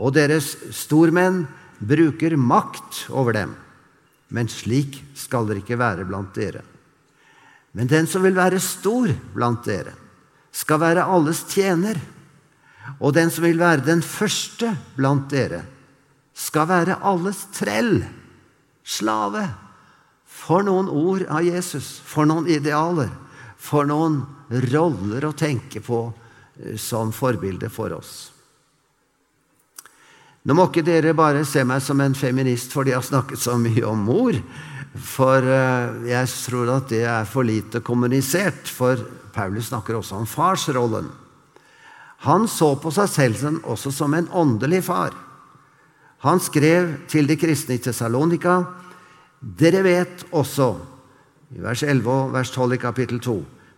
Og 0.00 0.14
deres 0.16 0.54
stormenn 0.72 1.44
bruker 1.80 2.36
makt 2.36 3.06
over 3.10 3.36
dem. 3.36 3.56
men 4.30 4.46
slik 4.46 5.00
skal 5.18 5.48
det 5.48 5.56
ikke 5.58 5.74
være 5.74 6.04
blant 6.06 6.30
dere. 6.38 6.60
Men 7.74 7.88
den 7.90 8.06
som 8.06 8.22
vil 8.22 8.36
være 8.36 8.60
stor 8.62 9.10
blant 9.34 9.64
dere, 9.66 9.90
skal 10.54 10.78
være 10.78 11.02
alles 11.02 11.42
tjener. 11.50 11.98
Og 13.02 13.14
den 13.14 13.30
som 13.30 13.42
vil 13.42 13.58
være 13.58 13.82
den 13.86 14.02
første 14.06 14.70
blant 14.94 15.26
dere, 15.30 15.64
skal 16.34 16.68
være 16.70 17.00
alles 17.02 17.42
trell, 17.54 18.04
slave. 18.86 19.48
For 20.30 20.62
noen 20.62 20.88
ord 20.88 21.26
av 21.26 21.42
Jesus, 21.46 21.98
for 22.06 22.26
noen 22.26 22.46
idealer, 22.46 23.10
for 23.58 23.86
noen 23.86 24.22
roller 24.70 25.26
å 25.26 25.36
tenke 25.36 25.82
på 25.84 26.04
eh, 26.06 26.78
som 26.78 27.10
forbilde 27.14 27.68
for 27.70 27.98
oss. 27.98 28.30
Nå 30.44 30.56
må 30.56 30.66
ikke 30.68 30.84
dere 30.86 31.12
bare 31.16 31.44
se 31.44 31.62
meg 31.68 31.82
som 31.84 32.00
en 32.00 32.16
feminist 32.16 32.72
fordi 32.72 32.94
jeg 32.94 33.00
har 33.02 33.08
snakket 33.08 33.42
så 33.42 33.58
mye 33.60 33.84
om 33.84 34.04
mor, 34.08 34.36
for 34.96 35.44
eh, 35.44 36.06
jeg 36.08 36.30
tror 36.46 36.70
at 36.78 36.88
det 36.90 37.02
er 37.06 37.28
for 37.28 37.46
lite 37.46 37.82
kommunisert. 37.84 38.70
For 38.72 38.98
Paulus 39.34 39.68
snakker 39.70 39.98
også 39.98 40.16
om 40.18 40.26
farsrollen. 40.26 41.10
Han 42.26 42.48
så 42.50 42.74
på 42.80 42.90
seg 42.92 43.08
selv 43.08 43.60
også 43.62 43.92
som 43.94 44.16
en 44.16 44.28
åndelig 44.32 44.82
far. 44.88 45.14
Han 46.24 46.40
skrev 46.42 47.06
til 47.08 47.28
de 47.28 47.36
kristne 47.40 47.78
i 47.78 47.80
Tessalonika 47.80 48.58
dere 49.40 49.80
vet 49.80 50.26
også, 50.36 50.74
i 51.56 51.62
vers 51.64 51.80
11 51.82 52.10
og 52.12 52.32
vers 52.34 52.50
12 52.52 52.74
i 52.76 52.80
kapittel 52.80 53.20
2, 53.24 53.36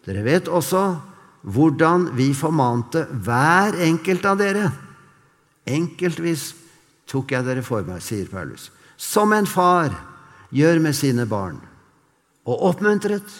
dere 0.08 0.24
vet 0.26 0.48
også 0.50 0.80
hvordan 1.42 2.08
vi 2.18 2.32
formante 2.34 3.04
hver 3.22 3.78
enkelt 3.86 4.26
av 4.26 4.40
dere. 4.40 4.64
Enkeltvis 5.68 6.52
tok 7.10 7.34
jeg 7.34 7.46
dere 7.46 7.62
for 7.66 7.84
meg, 7.86 8.02
sier 8.02 8.30
Paulus, 8.30 8.70
som 8.96 9.32
en 9.34 9.46
far 9.46 9.94
gjør 10.52 10.80
med 10.82 10.96
sine 10.96 11.26
barn, 11.28 11.60
og 12.48 12.66
oppmuntret 12.72 13.38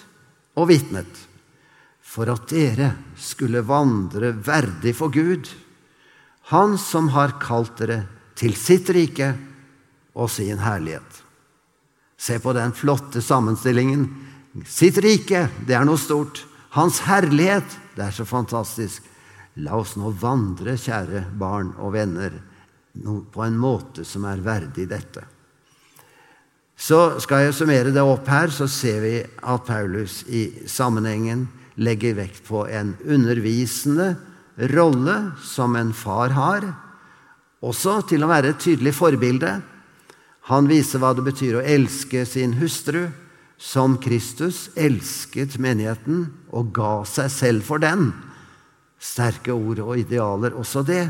og 0.58 0.68
vitnet, 0.70 1.10
for 2.02 2.28
at 2.30 2.46
dere 2.50 2.92
skulle 3.16 3.64
vandre 3.66 4.34
verdig 4.44 4.94
for 4.98 5.12
Gud, 5.12 5.50
Han 6.50 6.74
som 6.78 7.12
har 7.14 7.36
kalt 7.40 7.78
dere 7.78 8.00
til 8.34 8.56
sitt 8.58 8.88
rike 8.90 9.28
og 10.18 10.26
sin 10.30 10.58
herlighet. 10.58 11.22
Se 12.18 12.38
på 12.42 12.52
den 12.52 12.74
flotte 12.74 13.22
sammenstillingen. 13.22 14.08
Sitt 14.66 14.98
rike, 15.02 15.46
det 15.66 15.76
er 15.78 15.86
noe 15.86 16.00
stort. 16.02 16.42
Hans 16.74 16.98
herlighet, 17.06 17.78
det 17.96 18.08
er 18.08 18.14
så 18.14 18.26
fantastisk. 18.28 19.06
La 19.60 19.76
oss 19.76 19.96
nå 20.00 20.12
vandre, 20.16 20.78
kjære 20.80 21.26
barn 21.38 21.74
og 21.78 21.92
venner, 21.96 22.38
på 22.92 23.44
en 23.44 23.56
måte 23.60 24.04
som 24.04 24.24
er 24.28 24.40
verdig 24.44 24.86
dette. 24.88 25.24
Så 26.76 27.20
skal 27.22 27.46
jeg 27.46 27.56
summere 27.56 27.92
det 27.94 28.02
opp 28.04 28.28
her, 28.28 28.50
så 28.52 28.66
ser 28.68 29.00
vi 29.04 29.16
at 29.22 29.66
Paulus 29.68 30.22
i 30.28 30.66
sammenhengen 30.68 31.46
legger 31.76 32.16
vekt 32.18 32.42
på 32.48 32.64
en 32.68 32.94
undervisende 33.04 34.14
rolle 34.72 35.18
som 35.44 35.76
en 35.76 35.92
far 35.96 36.34
har, 36.36 36.66
også 37.62 38.00
til 38.10 38.24
å 38.24 38.32
være 38.32 38.52
et 38.52 38.64
tydelig 38.64 38.96
forbilde 38.96 39.60
han 40.50 40.66
viser 40.66 40.98
hva 40.98 41.12
det 41.14 41.22
betyr 41.26 41.60
å 41.60 41.66
elske 41.66 42.24
sin 42.26 42.56
hustru, 42.58 43.06
som 43.62 43.94
Kristus 44.02 44.72
elsket 44.74 45.54
menigheten 45.62 46.24
og 46.50 46.72
ga 46.74 47.04
seg 47.06 47.28
selv 47.30 47.66
for 47.68 47.82
den. 47.82 48.08
Sterke 49.02 49.54
ord 49.54 49.80
og 49.82 49.96
idealer, 49.98 50.54
også 50.54 50.84
det. 50.86 51.06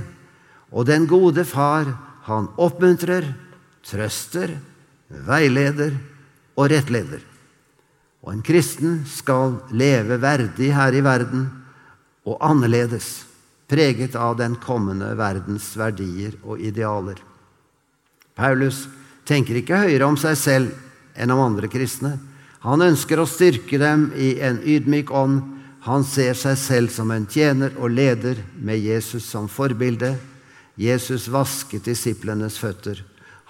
Og 0.73 0.87
den 0.89 1.05
gode 1.11 1.45
far, 1.45 1.91
han 2.25 2.49
oppmuntrer, 2.57 3.27
trøster, 3.85 4.55
veileder 5.27 5.99
og 6.57 6.71
rettleder. 6.73 7.21
Og 8.23 8.33
en 8.37 8.45
kristen 8.47 9.03
skal 9.11 9.59
leve 9.75 10.17
verdig 10.23 10.71
her 10.73 10.95
i 10.95 11.03
verden 11.05 11.49
og 12.25 12.39
annerledes, 12.41 13.25
preget 13.69 14.15
av 14.15 14.37
den 14.39 14.55
kommende 14.63 15.11
verdens 15.19 15.73
verdier 15.77 16.37
og 16.47 16.61
idealer. 16.63 17.19
Paulus 18.39 18.87
tenker 19.29 19.59
ikke 19.59 19.83
høyere 19.85 20.07
om 20.07 20.19
seg 20.21 20.39
selv 20.39 21.19
enn 21.19 21.33
om 21.35 21.43
andre 21.43 21.69
kristne. 21.73 22.15
Han 22.63 22.85
ønsker 22.85 23.21
å 23.21 23.29
styrke 23.29 23.79
dem 23.81 24.11
i 24.15 24.37
en 24.45 24.61
ydmyk 24.63 25.11
ånd. 25.11 25.43
Han 25.83 26.05
ser 26.07 26.37
seg 26.39 26.59
selv 26.61 26.93
som 26.95 27.11
en 27.11 27.27
tjener 27.27 27.75
og 27.79 27.91
leder 27.91 28.39
med 28.55 28.79
Jesus 28.79 29.25
som 29.27 29.49
forbilde. 29.51 30.15
Jesus 30.79 31.27
vasket 31.33 31.89
disiplenes 31.89 32.59
føtter. 32.63 33.01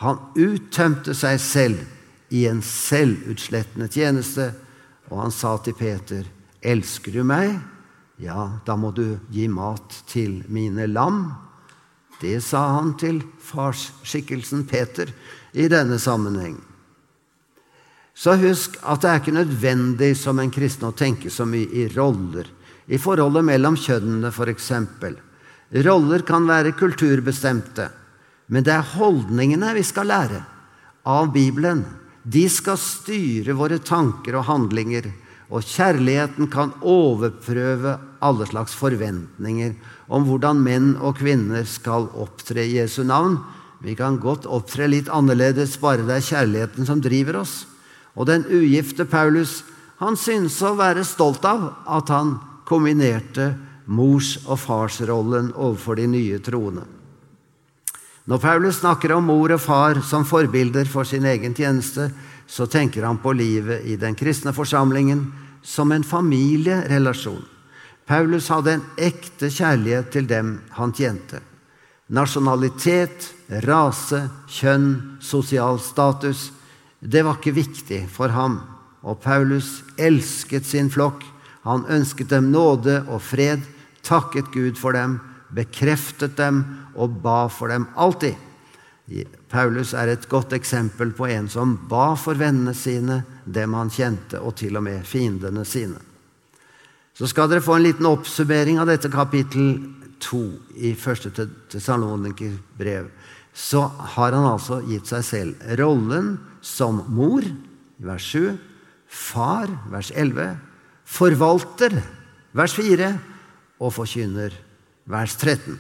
Han 0.01 0.19
uttømte 0.35 1.15
seg 1.15 1.41
selv 1.41 2.33
i 2.33 2.47
en 2.49 2.63
selvutslettende 2.65 3.91
tjeneste, 3.93 4.49
og 5.13 5.27
han 5.27 5.35
sa 5.35 5.59
til 5.61 5.77
Peter, 5.77 6.25
'Elsker 6.63 7.13
du 7.13 7.23
meg? 7.23 7.61
Ja, 8.19 8.59
da 8.67 8.77
må 8.77 8.91
du 8.95 9.19
gi 9.31 9.49
mat 9.49 10.03
til 10.07 10.45
mine 10.49 10.87
lam.' 10.87 11.35
Det 12.23 12.43
sa 12.43 12.79
han 12.79 12.95
til 12.95 13.23
farsskikkelsen 13.43 14.65
Peter 14.71 15.11
i 15.53 15.67
denne 15.69 15.99
sammenheng. 15.99 16.61
Så 18.15 18.37
husk 18.37 18.77
at 18.85 19.03
det 19.03 19.11
er 19.11 19.21
ikke 19.23 19.35
nødvendig 19.35 20.13
som 20.21 20.41
en 20.41 20.53
kristen 20.53 20.91
å 20.91 20.97
tenke 20.97 21.31
så 21.33 21.47
mye 21.49 21.71
i 21.73 21.89
roller, 21.95 22.49
i 22.87 22.99
forholdet 23.01 23.47
mellom 23.47 23.79
kjønnene 23.79 24.33
f.eks. 24.33 24.71
Roller 25.87 26.25
kan 26.29 26.47
være 26.49 26.75
kulturbestemte, 26.77 27.89
men 28.53 28.67
det 28.67 28.75
er 28.75 28.93
holdningene 28.99 29.73
vi 29.79 29.85
skal 29.87 30.11
lære 30.13 30.43
av 31.09 31.33
Bibelen. 31.33 31.87
De 32.23 32.45
skal 32.53 32.77
styre 32.79 33.57
våre 33.59 33.81
tanker 33.83 34.37
og 34.39 34.47
handlinger, 34.51 35.09
og 35.53 35.65
kjærligheten 35.69 36.49
kan 36.53 36.71
overprøve 36.81 37.97
alle 38.25 38.47
slags 38.49 38.77
forventninger 38.79 39.75
om 40.13 40.25
hvordan 40.29 40.61
menn 40.65 40.93
og 41.01 41.19
kvinner 41.19 41.67
skal 41.69 42.07
opptre 42.21 42.65
i 42.65 42.79
Jesu 42.79 43.03
navn, 43.09 43.41
vi 43.83 43.97
kan 43.99 44.21
godt 44.23 44.47
opptre 44.47 44.87
litt 44.87 45.09
annerledes, 45.11 45.75
bare 45.83 46.05
det 46.07 46.21
er 46.21 46.29
kjærligheten 46.29 46.87
som 46.87 47.01
driver 47.03 47.41
oss. 47.41 47.63
Og 48.17 48.29
den 48.29 48.45
ugifte 48.49 49.07
Paulus 49.09 49.63
han 50.03 50.17
synes 50.19 50.57
å 50.67 50.75
være 50.77 51.05
stolt 51.07 51.45
av 51.47 51.69
at 51.87 52.11
han 52.11 52.35
kombinerte 52.69 53.53
mors- 53.87 54.39
og 54.47 54.59
farsrollen 54.61 55.53
overfor 55.55 55.99
de 56.01 56.09
nye 56.11 56.41
troende. 56.43 56.85
Når 58.27 58.39
Paulus 58.39 58.79
snakker 58.79 59.17
om 59.17 59.27
mor 59.27 59.51
og 59.55 59.61
far 59.63 59.99
som 60.07 60.27
forbilder 60.27 60.87
for 60.87 61.07
sin 61.09 61.25
egen 61.27 61.55
tjeneste, 61.55 62.11
så 62.47 62.69
tenker 62.71 63.07
han 63.07 63.19
på 63.19 63.33
livet 63.35 63.87
i 63.89 63.97
den 63.99 64.15
kristne 64.15 64.53
forsamlingen 64.55 65.25
som 65.63 65.93
en 65.93 66.05
familierelasjon. 66.07 67.43
Paulus 68.07 68.49
hadde 68.51 68.77
en 68.77 68.85
ekte 68.99 69.51
kjærlighet 69.51 70.11
til 70.15 70.27
dem 70.31 70.57
han 70.77 70.93
tjente. 70.95 71.41
Nasjonalitet, 72.13 73.31
rase, 73.65 74.27
kjønn, 74.51 75.19
sosial 75.23 75.81
status 75.81 76.51
Det 77.03 77.25
var 77.27 77.39
ikke 77.39 77.57
viktig 77.57 78.05
for 78.11 78.31
ham. 78.31 78.61
Og 79.03 79.19
Paulus 79.23 79.81
elsket 79.99 80.67
sin 80.67 80.91
flokk. 80.91 81.25
Han 81.67 81.87
ønsket 81.91 82.31
dem 82.31 82.53
nåde 82.55 83.01
og 83.09 83.23
fred, 83.23 83.63
takket 84.07 84.51
Gud 84.55 84.79
for 84.79 84.95
dem, 84.95 85.19
bekreftet 85.55 86.37
dem 86.39 86.63
og 86.95 87.19
ba 87.23 87.47
for 87.51 87.71
dem 87.71 87.89
alltid. 87.99 88.39
Paulus 89.51 89.93
er 89.99 90.13
et 90.13 90.29
godt 90.31 90.55
eksempel 90.57 91.11
på 91.15 91.27
en 91.27 91.49
som 91.51 91.75
ba 91.91 92.15
for 92.19 92.39
vennene 92.39 92.75
sine, 92.75 93.23
dem 93.45 93.75
han 93.75 93.91
kjente, 93.91 94.41
og 94.41 94.57
til 94.63 94.79
og 94.79 94.87
med 94.87 95.03
fiendene 95.07 95.67
sine. 95.69 95.99
Så 97.13 97.29
skal 97.29 97.51
dere 97.51 97.65
få 97.65 97.77
en 97.77 97.85
liten 97.85 98.09
oppsummering 98.09 98.79
av 98.81 98.89
dette 98.89 99.11
kapittel 99.13 99.75
2 100.23 100.43
i 100.81 100.95
1. 100.95 101.29
Tessaloniker 101.71 102.55
brev, 102.79 103.11
så 103.53 103.85
har 104.15 104.33
han 104.33 104.47
altså 104.55 104.81
gitt 104.87 105.11
seg 105.11 105.27
selv 105.27 105.77
rollen 105.83 106.39
som 106.63 107.03
mor, 107.13 107.45
vers 107.99 108.31
7, 108.33 108.55
far, 109.11 109.69
vers 109.91 110.13
11, 110.15 110.55
forvalter, 111.05 111.99
vers 112.57 112.75
4, 112.79 113.11
og 113.83 113.93
forkynner, 113.99 114.55
vers 115.11 115.35
13. 115.37 115.77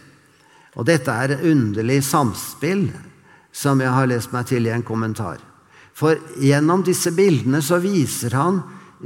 Og 0.77 0.87
dette 0.89 1.15
er 1.15 1.35
et 1.35 1.47
underlig 1.53 2.01
samspill 2.05 2.89
som 3.53 3.81
jeg 3.81 3.93
har 3.93 4.09
lest 4.09 4.33
meg 4.33 4.49
til 4.49 4.67
i 4.67 4.73
en 4.75 4.85
kommentar. 4.85 5.39
For 5.93 6.17
gjennom 6.41 6.83
disse 6.87 7.13
bildene 7.15 7.61
så 7.63 7.79
viser 7.83 8.35
han 8.37 8.63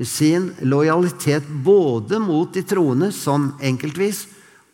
sin 0.06 0.52
lojalitet 0.62 1.48
både 1.64 2.20
mot 2.22 2.52
de 2.54 2.62
troende 2.68 3.10
som 3.14 3.50
enkeltvis, 3.64 4.26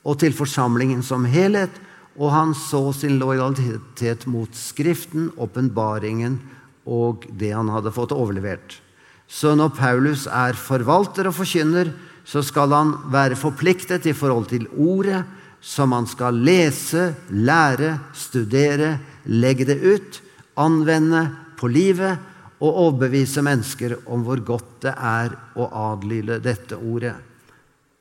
og 0.03 0.19
til 0.19 0.35
forsamlingen 0.35 1.03
som 1.07 1.25
helhet, 1.31 1.73
og 2.19 2.33
han 2.35 2.53
så 2.59 2.91
sin 2.93 3.17
lojalitet 3.21 4.27
mot 4.29 4.51
Skriften, 4.53 5.31
åpenbaringen 5.41 6.41
og 6.89 7.27
det 7.29 7.53
han 7.55 7.71
hadde 7.73 7.93
fått 7.95 8.15
overlevert. 8.17 8.79
Så 9.29 9.55
når 9.57 9.73
Paulus 9.77 10.27
er 10.27 10.59
forvalter 10.59 11.29
og 11.31 11.37
forkynner, 11.39 11.93
så 12.25 12.43
skal 12.45 12.75
han 12.75 12.93
være 13.13 13.39
forpliktet 13.39 14.07
i 14.07 14.15
forhold 14.15 14.51
til 14.53 14.69
ordet, 14.77 15.23
som 15.63 15.95
han 15.95 16.09
skal 16.11 16.37
lese, 16.43 17.13
lære, 17.31 17.97
studere, 18.19 18.97
legge 19.31 19.67
det 19.69 19.79
ut, 19.83 20.21
anvende 20.59 21.29
på 21.59 21.71
livet, 21.71 22.19
og 22.63 22.79
overbevise 22.79 23.43
mennesker 23.43 23.97
om 24.07 24.23
hvor 24.23 24.39
godt 24.47 24.85
det 24.85 24.93
er 24.95 25.33
å 25.59 25.67
adlyde 25.91 26.39
dette 26.45 26.77
ordet. 26.79 27.17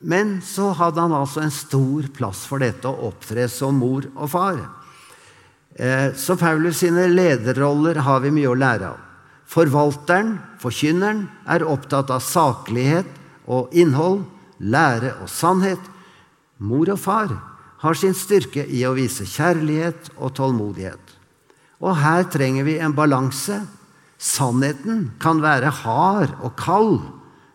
Men 0.01 0.39
så 0.45 0.71
hadde 0.77 1.01
han 1.01 1.13
altså 1.13 1.41
en 1.41 1.53
stor 1.53 2.05
plass 2.13 2.43
for 2.49 2.61
dette 2.61 2.89
å 2.89 3.09
opptre 3.09 3.47
som 3.49 3.77
mor 3.81 4.05
og 4.15 4.29
far. 4.33 4.61
Eh, 5.75 6.13
så 6.15 6.35
Paulus 6.35 6.81
sine 6.81 7.07
lederroller 7.07 8.01
har 8.03 8.19
vi 8.25 8.33
mye 8.35 8.51
å 8.51 8.57
lære 8.57 8.91
av. 8.91 8.99
Forvalteren, 9.51 10.37
forkynneren, 10.59 11.25
er 11.47 11.67
opptatt 11.67 12.11
av 12.11 12.23
saklighet 12.23 13.07
og 13.51 13.71
innhold, 13.75 14.23
lære 14.59 15.15
og 15.23 15.29
sannhet. 15.31 15.81
Mor 16.61 16.91
og 16.93 16.99
far 17.01 17.33
har 17.81 17.97
sin 17.97 18.15
styrke 18.15 18.63
i 18.67 18.83
å 18.85 18.93
vise 18.95 19.25
kjærlighet 19.27 20.11
og 20.17 20.35
tålmodighet. 20.37 21.01
Og 21.81 21.97
her 21.97 22.27
trenger 22.31 22.67
vi 22.67 22.77
en 22.79 22.95
balanse. 22.95 23.63
Sannheten 24.21 25.09
kan 25.19 25.41
være 25.41 25.71
hard 25.81 26.35
og 26.45 26.53
kald 26.59 26.99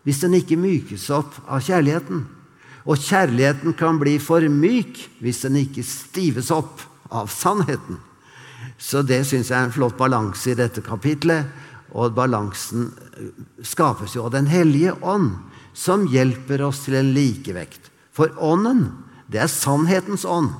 hvis 0.07 0.19
den 0.23 0.35
ikke 0.37 0.59
mykes 0.59 1.07
opp 1.15 1.37
av 1.47 1.63
kjærligheten. 1.63 2.25
Og 2.87 2.99
kjærligheten 3.03 3.75
kan 3.79 3.97
bli 3.99 4.17
for 4.23 4.43
myk 4.51 4.99
hvis 5.23 5.41
den 5.47 5.57
ikke 5.63 5.83
stives 5.87 6.51
opp 6.51 6.83
av 7.11 7.31
sannheten. 7.31 7.99
Så 8.77 9.01
det 9.07 9.23
syns 9.27 9.51
jeg 9.51 9.57
er 9.57 9.69
en 9.69 9.73
flott 9.73 9.97
balanse 9.97 10.51
i 10.51 10.57
dette 10.57 10.83
kapitlet. 10.85 11.47
Og 11.95 12.13
balansen 12.17 12.91
eh, 13.15 13.31
skapes 13.65 14.17
jo 14.17 14.27
av 14.27 14.33
Den 14.35 14.49
hellige 14.51 14.93
ånd, 15.01 15.35
som 15.77 16.07
hjelper 16.09 16.65
oss 16.67 16.83
til 16.85 16.97
en 16.99 17.13
likevekt. 17.15 17.91
For 18.11 18.33
ånden, 18.41 18.89
det 19.31 19.43
er 19.43 19.51
sannhetens 19.51 20.25
ånd. 20.25 20.51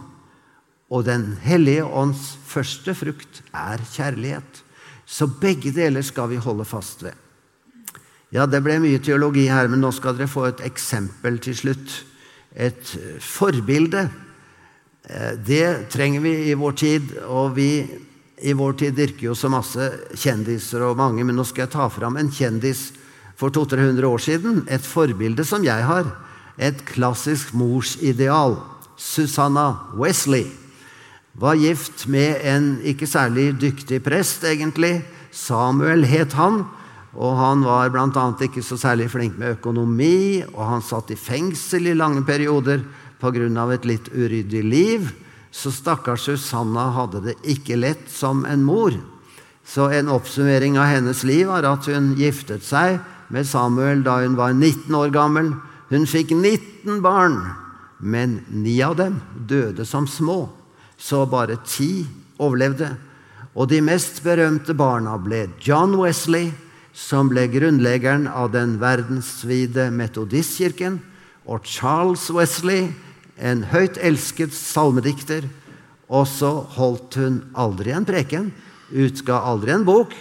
Og 0.90 1.04
Den 1.06 1.36
hellige 1.44 1.84
ånds 1.86 2.38
første 2.48 2.96
frukt 2.96 3.42
er 3.52 3.82
kjærlighet. 3.92 4.64
Så 5.08 5.28
begge 5.28 5.72
deler 5.76 6.04
skal 6.04 6.30
vi 6.32 6.42
holde 6.44 6.68
fast 6.68 7.04
ved. 7.04 7.16
Ja, 8.36 8.44
det 8.46 8.60
ble 8.64 8.76
mye 8.84 9.00
teologi 9.00 9.46
her, 9.48 9.70
men 9.72 9.80
nå 9.80 9.94
skal 9.96 10.18
dere 10.18 10.28
få 10.28 10.50
et 10.50 10.64
eksempel 10.68 11.40
til 11.44 11.56
slutt. 11.56 11.94
Et 12.52 12.92
forbilde. 13.24 14.08
Eh, 15.08 15.34
det 15.46 15.90
trenger 15.90 16.20
vi 16.20 16.36
i 16.52 16.54
vår 16.54 16.72
tid, 16.72 17.16
og 17.28 17.56
vi 17.56 17.88
i 18.38 18.54
vår 18.54 18.74
tid 18.78 18.98
dyrker 18.98 19.30
jo 19.30 19.36
så 19.36 19.50
masse 19.50 19.88
kjendiser 20.14 20.84
og 20.86 20.98
mange, 21.00 21.24
men 21.26 21.38
nå 21.40 21.46
skal 21.48 21.66
jeg 21.66 21.74
ta 21.74 21.88
fram 21.90 22.20
en 22.20 22.32
kjendis 22.32 22.92
for 23.38 23.54
200-300 23.54 24.06
år 24.06 24.22
siden. 24.22 24.64
Et 24.70 24.84
forbilde 24.84 25.46
som 25.48 25.66
jeg 25.66 25.86
har. 25.88 26.10
Et 26.58 26.78
klassisk 26.90 27.54
morsideal. 27.58 28.58
Susanna 28.98 29.94
Wesley 29.98 30.48
var 31.38 31.58
gift 31.62 32.08
med 32.10 32.42
en 32.50 32.72
ikke 32.82 33.08
særlig 33.08 33.52
dyktig 33.62 34.02
prest, 34.04 34.44
egentlig. 34.44 35.04
Samuel 35.32 36.06
het 36.10 36.34
han. 36.34 36.64
Og 37.18 37.38
han 37.38 37.64
var 37.66 37.90
bl.a. 37.94 38.26
ikke 38.46 38.62
så 38.66 38.78
særlig 38.78 39.10
flink 39.14 39.38
med 39.38 39.56
økonomi, 39.58 40.44
og 40.54 40.64
han 40.66 40.84
satt 40.86 41.14
i 41.14 41.18
fengsel 41.18 41.90
i 41.90 41.98
lange 41.98 42.22
perioder 42.26 42.84
pga. 43.20 43.74
et 43.74 43.86
litt 43.86 44.08
uryddig 44.14 44.64
liv. 44.64 45.12
Så 45.52 45.72
stakkars 45.72 46.28
Susanna 46.28 46.92
hadde 46.92 47.22
det 47.22 47.36
ikke 47.44 47.76
lett 47.76 48.10
som 48.10 48.46
en 48.46 48.64
mor. 48.64 48.94
Så 49.66 49.90
en 49.92 50.10
oppsummering 50.10 50.78
av 50.78 50.86
hennes 50.86 51.24
liv 51.24 51.48
var 51.48 51.64
at 51.64 51.86
hun 51.86 52.16
giftet 52.16 52.64
seg 52.64 53.00
med 53.30 53.48
Samuel 53.48 54.04
da 54.04 54.22
hun 54.22 54.38
var 54.38 54.54
19 54.54 54.94
år 54.96 55.10
gammel. 55.12 55.54
Hun 55.90 56.06
fikk 56.08 56.32
19 56.32 57.02
barn, 57.02 57.42
men 58.00 58.42
ni 58.48 58.82
av 58.84 58.96
dem 59.00 59.20
døde 59.36 59.86
som 59.86 60.08
små. 60.08 60.48
Så 60.98 61.26
bare 61.26 61.60
ti 61.66 62.06
overlevde. 62.40 62.96
Og 63.58 63.70
de 63.72 63.82
mest 63.82 64.22
berømte 64.24 64.76
barna 64.78 65.18
ble 65.18 65.48
John 65.64 65.96
Wesley, 65.98 66.52
som 66.94 67.30
ble 67.30 67.48
grunnleggeren 67.50 68.28
av 68.30 68.52
den 68.54 68.78
verdensvide 68.82 69.90
metodistkirken, 69.94 71.00
og 71.48 71.66
Charles 71.66 72.28
Wesley, 72.34 72.90
en 73.38 73.64
høyt 73.72 73.98
elsket 74.02 74.54
salmedikter. 74.56 75.46
Og 76.08 76.28
så 76.30 76.50
holdt 76.78 77.18
hun 77.20 77.42
aldri 77.58 77.94
en 77.96 78.08
preken, 78.08 78.52
utga 78.92 79.42
aldri 79.50 79.74
en 79.76 79.86
bok, 79.88 80.14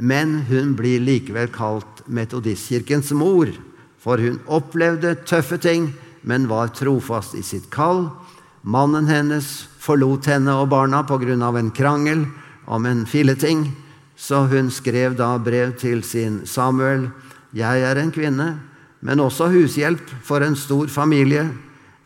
men 0.00 0.42
hun 0.48 0.74
blir 0.76 1.02
likevel 1.04 1.50
kalt 1.52 2.02
Metodistkirkens 2.06 3.12
mor. 3.16 3.50
For 4.00 4.20
hun 4.22 4.38
opplevde 4.46 5.16
tøffe 5.28 5.58
ting, 5.60 5.90
men 6.26 6.48
var 6.50 6.72
trofast 6.74 7.36
i 7.36 7.44
sitt 7.44 7.68
kall. 7.74 8.08
Mannen 8.66 9.08
hennes 9.10 9.66
forlot 9.82 10.26
henne 10.26 10.54
og 10.58 10.70
barna 10.72 11.02
pga. 11.06 11.58
en 11.58 11.70
krangel 11.70 12.26
om 12.66 12.86
en 12.86 13.06
filleting. 13.06 13.72
Så 14.16 14.48
hun 14.48 14.70
skrev 14.70 15.16
da 15.16 15.38
brev 15.38 15.76
til 15.76 16.02
sin 16.02 16.46
Samuel. 16.46 17.10
Jeg 17.52 17.82
er 17.82 17.96
en 17.96 18.10
kvinne, 18.10 18.58
men 19.00 19.20
også 19.20 19.48
hushjelp 19.48 20.10
for 20.22 20.40
en 20.40 20.56
stor 20.56 20.86
familie 20.88 21.52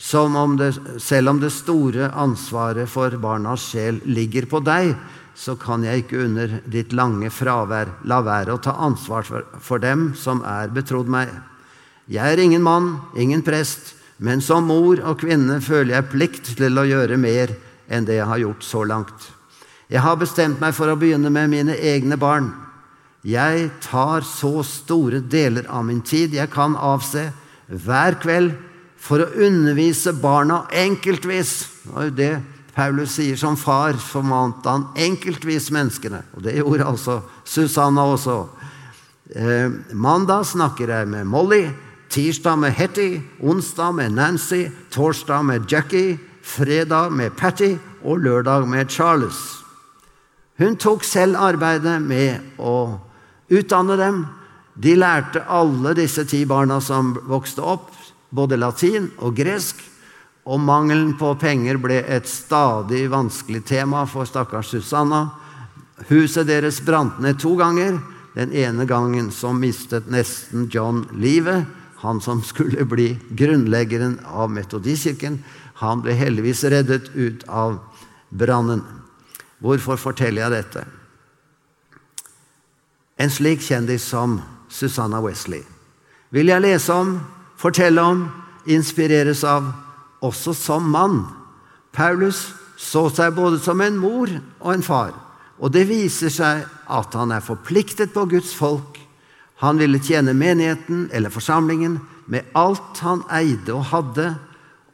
som 0.01 0.37
om 0.37 0.57
det, 0.57 0.73
selv 0.99 1.29
om 1.29 1.41
det 1.41 1.51
store 1.53 2.09
ansvaret 2.17 2.89
for 2.89 3.13
barnas 3.21 3.67
sjel 3.69 3.99
ligger 4.09 4.47
på 4.49 4.63
deg, 4.65 4.95
så 5.37 5.59
kan 5.61 5.85
jeg 5.85 6.07
ikke 6.07 6.23
under 6.25 6.55
ditt 6.73 6.95
lange 6.97 7.29
fravær 7.33 7.93
la 8.09 8.21
være 8.25 8.57
å 8.57 8.63
ta 8.65 8.79
ansvar 8.81 9.29
for, 9.29 9.79
dem 9.83 10.15
som 10.17 10.41
er 10.49 10.73
betrodd 10.73 11.11
meg. 11.13 11.29
Jeg 12.09 12.33
er 12.33 12.41
ingen 12.41 12.65
mann, 12.65 12.95
ingen 13.13 13.45
prest, 13.45 13.93
men 14.17 14.41
som 14.45 14.67
mor 14.69 15.03
og 15.05 15.21
kvinne 15.21 15.61
føler 15.65 15.99
jeg 15.99 16.09
plikt 16.15 16.51
til 16.57 16.81
å 16.81 16.87
gjøre 16.89 17.21
mer 17.21 17.53
enn 17.93 18.09
det 18.09 18.17
jeg 18.23 18.29
har 18.33 18.41
gjort 18.41 18.65
så 18.65 18.87
langt. 18.89 19.29
Jeg 19.93 20.01
har 20.01 20.17
bestemt 20.17 20.65
meg 20.65 20.73
for 20.77 20.89
å 20.89 20.97
begynne 20.97 21.29
med 21.33 21.53
mine 21.53 21.77
egne 21.77 22.17
barn. 22.21 22.49
Jeg 23.21 23.69
tar 23.85 24.25
så 24.25 24.63
store 24.65 25.21
deler 25.21 25.69
av 25.69 25.85
min 25.85 26.01
tid 26.01 26.33
jeg 26.41 26.49
kan 26.53 26.73
avse, 26.73 27.29
hver 27.69 28.17
kveld 28.23 28.57
for 29.01 29.23
å 29.25 29.31
undervise 29.47 30.13
barna 30.21 30.65
enkeltvis. 30.77 31.55
Det 31.85 31.95
var 31.95 32.09
jo 32.09 32.17
det 32.19 32.33
Paulus 32.75 33.17
sier 33.17 33.37
som 33.37 33.57
far, 33.59 33.99
formante 33.99 34.71
han 34.71 34.89
enkeltvis 34.97 35.71
menneskene. 35.75 36.23
Og 36.37 36.45
det 36.47 36.59
gjorde 36.59 36.87
altså 36.87 37.21
Susanna 37.45 38.07
også. 38.13 38.41
Eh, 39.35 39.71
mandag 39.93 40.47
snakker 40.53 40.91
jeg 40.91 41.09
med 41.11 41.27
Molly, 41.27 41.65
tirsdag 42.11 42.59
med 42.59 42.75
Hetty, 42.75 43.21
onsdag 43.41 43.95
med 43.95 44.17
Nancy, 44.17 44.67
torsdag 44.91 45.45
med 45.47 45.71
Jackie, 45.71 46.19
fredag 46.43 47.13
med 47.13 47.37
Patty 47.37 47.77
og 48.03 48.19
lørdag 48.25 48.69
med 48.69 48.91
Charles. 48.91 49.39
Hun 50.59 50.77
tok 50.77 51.05
selv 51.05 51.39
arbeidet 51.41 52.01
med 52.03 52.59
å 52.59 52.99
utdanne 53.49 53.97
dem. 53.97 54.27
De 54.75 54.97
lærte 54.97 55.45
alle 55.49 55.95
disse 55.97 56.25
ti 56.29 56.43
barna 56.45 56.81
som 56.81 57.15
vokste 57.29 57.65
opp, 57.65 57.89
både 58.31 58.59
latin 58.59 59.11
og 59.19 59.37
gresk, 59.37 59.81
og 60.51 60.61
mangelen 60.63 61.13
på 61.21 61.35
penger 61.39 61.79
ble 61.79 62.01
et 62.01 62.27
stadig 62.27 63.05
vanskelig 63.13 63.61
tema 63.69 64.07
for 64.09 64.27
stakkars 64.27 64.73
Susanna. 64.73 65.27
Huset 66.09 66.49
deres 66.49 66.81
brant 66.83 67.21
ned 67.21 67.39
to 67.39 67.53
ganger. 67.61 68.01
Den 68.35 68.55
ene 68.57 68.87
gangen 68.89 69.29
som 69.35 69.61
mistet 69.61 70.09
nesten 70.11 70.69
John 70.73 71.05
livet, 71.13 71.67
han 72.01 72.21
som 72.25 72.41
skulle 72.43 72.87
bli 72.89 73.13
grunnleggeren 73.37 74.21
av 74.25 74.51
Metodistkirken. 74.51 75.43
Han 75.83 76.01
ble 76.03 76.15
heldigvis 76.17 76.65
reddet 76.73 77.11
ut 77.15 77.45
av 77.49 77.77
brannen. 78.31 78.81
Hvorfor 79.61 80.01
forteller 80.01 80.47
jeg 80.47 80.57
dette? 80.57 80.87
En 83.21 83.31
slik 83.31 83.61
kjendis 83.61 84.07
som 84.09 84.39
Susanna 84.73 85.21
Wesley 85.21 85.61
vil 86.33 86.49
jeg 86.49 86.63
lese 86.63 86.95
om 86.95 87.19
fortelle 87.61 88.03
om, 88.03 88.25
inspireres 88.65 89.45
av, 89.45 89.69
også 90.25 90.55
som 90.57 90.89
mann. 90.93 91.23
Paulus 91.93 92.51
så 92.81 93.07
seg 93.13 93.35
både 93.37 93.61
som 93.61 93.81
en 93.85 93.99
mor 94.01 94.31
og 94.61 94.73
en 94.73 94.85
far, 94.85 95.13
og 95.61 95.73
det 95.75 95.87
viser 95.91 96.33
seg 96.33 96.65
at 96.91 97.17
han 97.17 97.35
er 97.37 97.45
forpliktet 97.45 98.15
på 98.15 98.25
Guds 98.31 98.55
folk. 98.57 98.97
Han 99.61 99.81
ville 99.81 100.01
tjene 100.01 100.33
menigheten 100.33 101.09
eller 101.13 101.33
forsamlingen 101.33 101.99
med 102.31 102.49
alt 102.57 103.03
han 103.05 103.27
eide 103.35 103.75
og 103.77 103.91
hadde, 103.91 104.31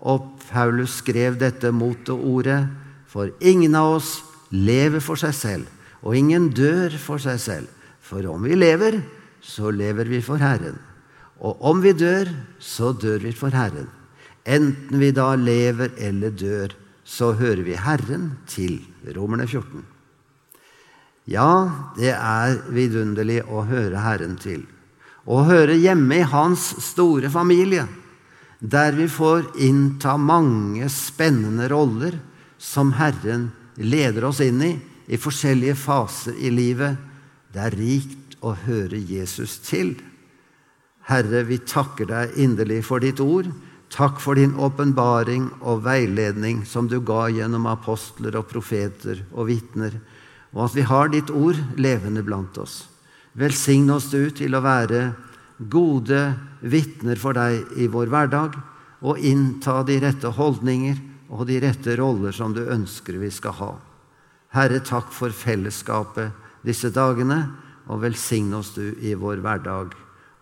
og 0.02 0.32
Paulus 0.48 0.98
skrev 1.02 1.38
dette 1.40 1.72
moteordet 1.74 2.66
For 3.06 3.30
ingen 3.40 3.72
av 3.78 3.94
oss 3.96 4.10
lever 4.50 5.00
for 5.00 5.16
seg 5.16 5.32
selv, 5.32 5.70
og 6.04 6.18
ingen 6.18 6.50
dør 6.52 6.92
for 7.00 7.22
seg 7.22 7.38
selv. 7.40 7.70
For 8.02 8.26
om 8.28 8.44
vi 8.44 8.58
lever, 8.58 8.98
så 9.40 9.72
lever 9.72 10.10
vi 10.10 10.20
for 10.20 10.42
Herren. 10.42 10.76
Og 11.44 11.60
om 11.60 11.82
vi 11.84 11.92
dør, 11.92 12.30
så 12.58 12.92
dør 12.96 13.20
vi 13.26 13.32
for 13.36 13.52
Herren. 13.52 13.90
Enten 14.46 15.00
vi 15.00 15.10
da 15.14 15.34
lever 15.36 15.92
eller 15.98 16.32
dør, 16.32 16.72
så 17.04 17.32
hører 17.38 17.62
vi 17.66 17.76
Herren 17.78 18.32
til. 18.50 18.80
Romerne 19.16 19.46
14. 19.46 19.84
Ja, 21.26 21.50
det 21.98 22.14
er 22.14 22.56
vidunderlig 22.74 23.40
å 23.50 23.64
høre 23.66 24.02
Herren 24.02 24.36
til. 24.38 24.64
Å 25.26 25.42
høre 25.46 25.74
hjemme 25.74 26.20
i 26.20 26.26
Hans 26.30 26.68
store 26.86 27.30
familie, 27.34 27.86
der 28.60 28.94
vi 28.94 29.08
får 29.10 29.50
innta 29.62 30.14
mange 30.16 30.86
spennende 30.90 31.66
roller 31.70 32.14
som 32.58 32.94
Herren 32.96 33.50
leder 33.76 34.28
oss 34.30 34.40
inn 34.44 34.62
i 34.62 34.74
i 35.06 35.18
forskjellige 35.18 35.76
faser 35.78 36.38
i 36.38 36.50
livet. 36.50 36.96
Det 37.52 37.62
er 37.62 37.78
rikt 37.78 38.38
å 38.42 38.54
høre 38.66 38.98
Jesus 38.98 39.58
til. 39.66 39.96
Herre, 41.06 41.44
vi 41.46 41.60
takker 41.62 42.08
deg 42.10 42.34
inderlig 42.42 42.80
for 42.88 43.02
ditt 43.02 43.20
ord. 43.22 43.46
Takk 43.94 44.18
for 44.18 44.34
din 44.34 44.56
åpenbaring 44.58 45.46
og 45.62 45.84
veiledning 45.84 46.64
som 46.66 46.88
du 46.90 46.98
ga 46.98 47.28
gjennom 47.30 47.68
apostler 47.70 48.34
og 48.34 48.48
profeter 48.50 49.20
og 49.30 49.46
vitner, 49.46 49.94
og 50.50 50.64
at 50.66 50.74
vi 50.74 50.86
har 50.88 51.12
ditt 51.12 51.30
ord 51.30 51.60
levende 51.78 52.24
blant 52.26 52.58
oss. 52.58 52.88
Velsign 53.38 53.90
oss 53.94 54.08
du 54.10 54.32
til 54.34 54.56
å 54.56 54.64
være 54.64 55.12
gode 55.70 56.22
vitner 56.66 57.20
for 57.20 57.38
deg 57.38 57.78
i 57.78 57.86
vår 57.92 58.10
hverdag, 58.10 58.56
og 59.06 59.20
innta 59.22 59.82
de 59.86 60.00
rette 60.02 60.32
holdninger 60.34 60.98
og 61.30 61.44
de 61.46 61.60
rette 61.62 61.94
roller 62.00 62.34
som 62.34 62.54
du 62.56 62.64
ønsker 62.64 63.20
vi 63.20 63.30
skal 63.30 63.54
ha. 63.60 63.70
Herre, 64.56 64.80
takk 64.82 65.12
for 65.14 65.30
fellesskapet 65.30 66.34
disse 66.66 66.90
dagene, 66.90 67.44
og 67.86 68.02
velsign 68.02 68.50
oss 68.58 68.72
du 68.74 68.96
i 68.98 69.14
vår 69.14 69.38
hverdag. 69.44 69.94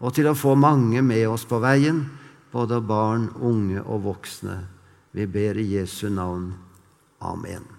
Og 0.05 0.13
til 0.13 0.29
å 0.29 0.37
få 0.37 0.53
mange 0.61 1.01
med 1.01 1.25
oss 1.33 1.47
på 1.49 1.63
veien, 1.65 2.03
både 2.53 2.83
barn, 2.85 3.31
unge 3.41 3.81
og 3.83 4.05
voksne. 4.05 4.59
Vi 5.17 5.25
ber 5.31 5.57
i 5.59 5.71
Jesu 5.79 6.11
navn. 6.13 6.53
Amen. 7.25 7.74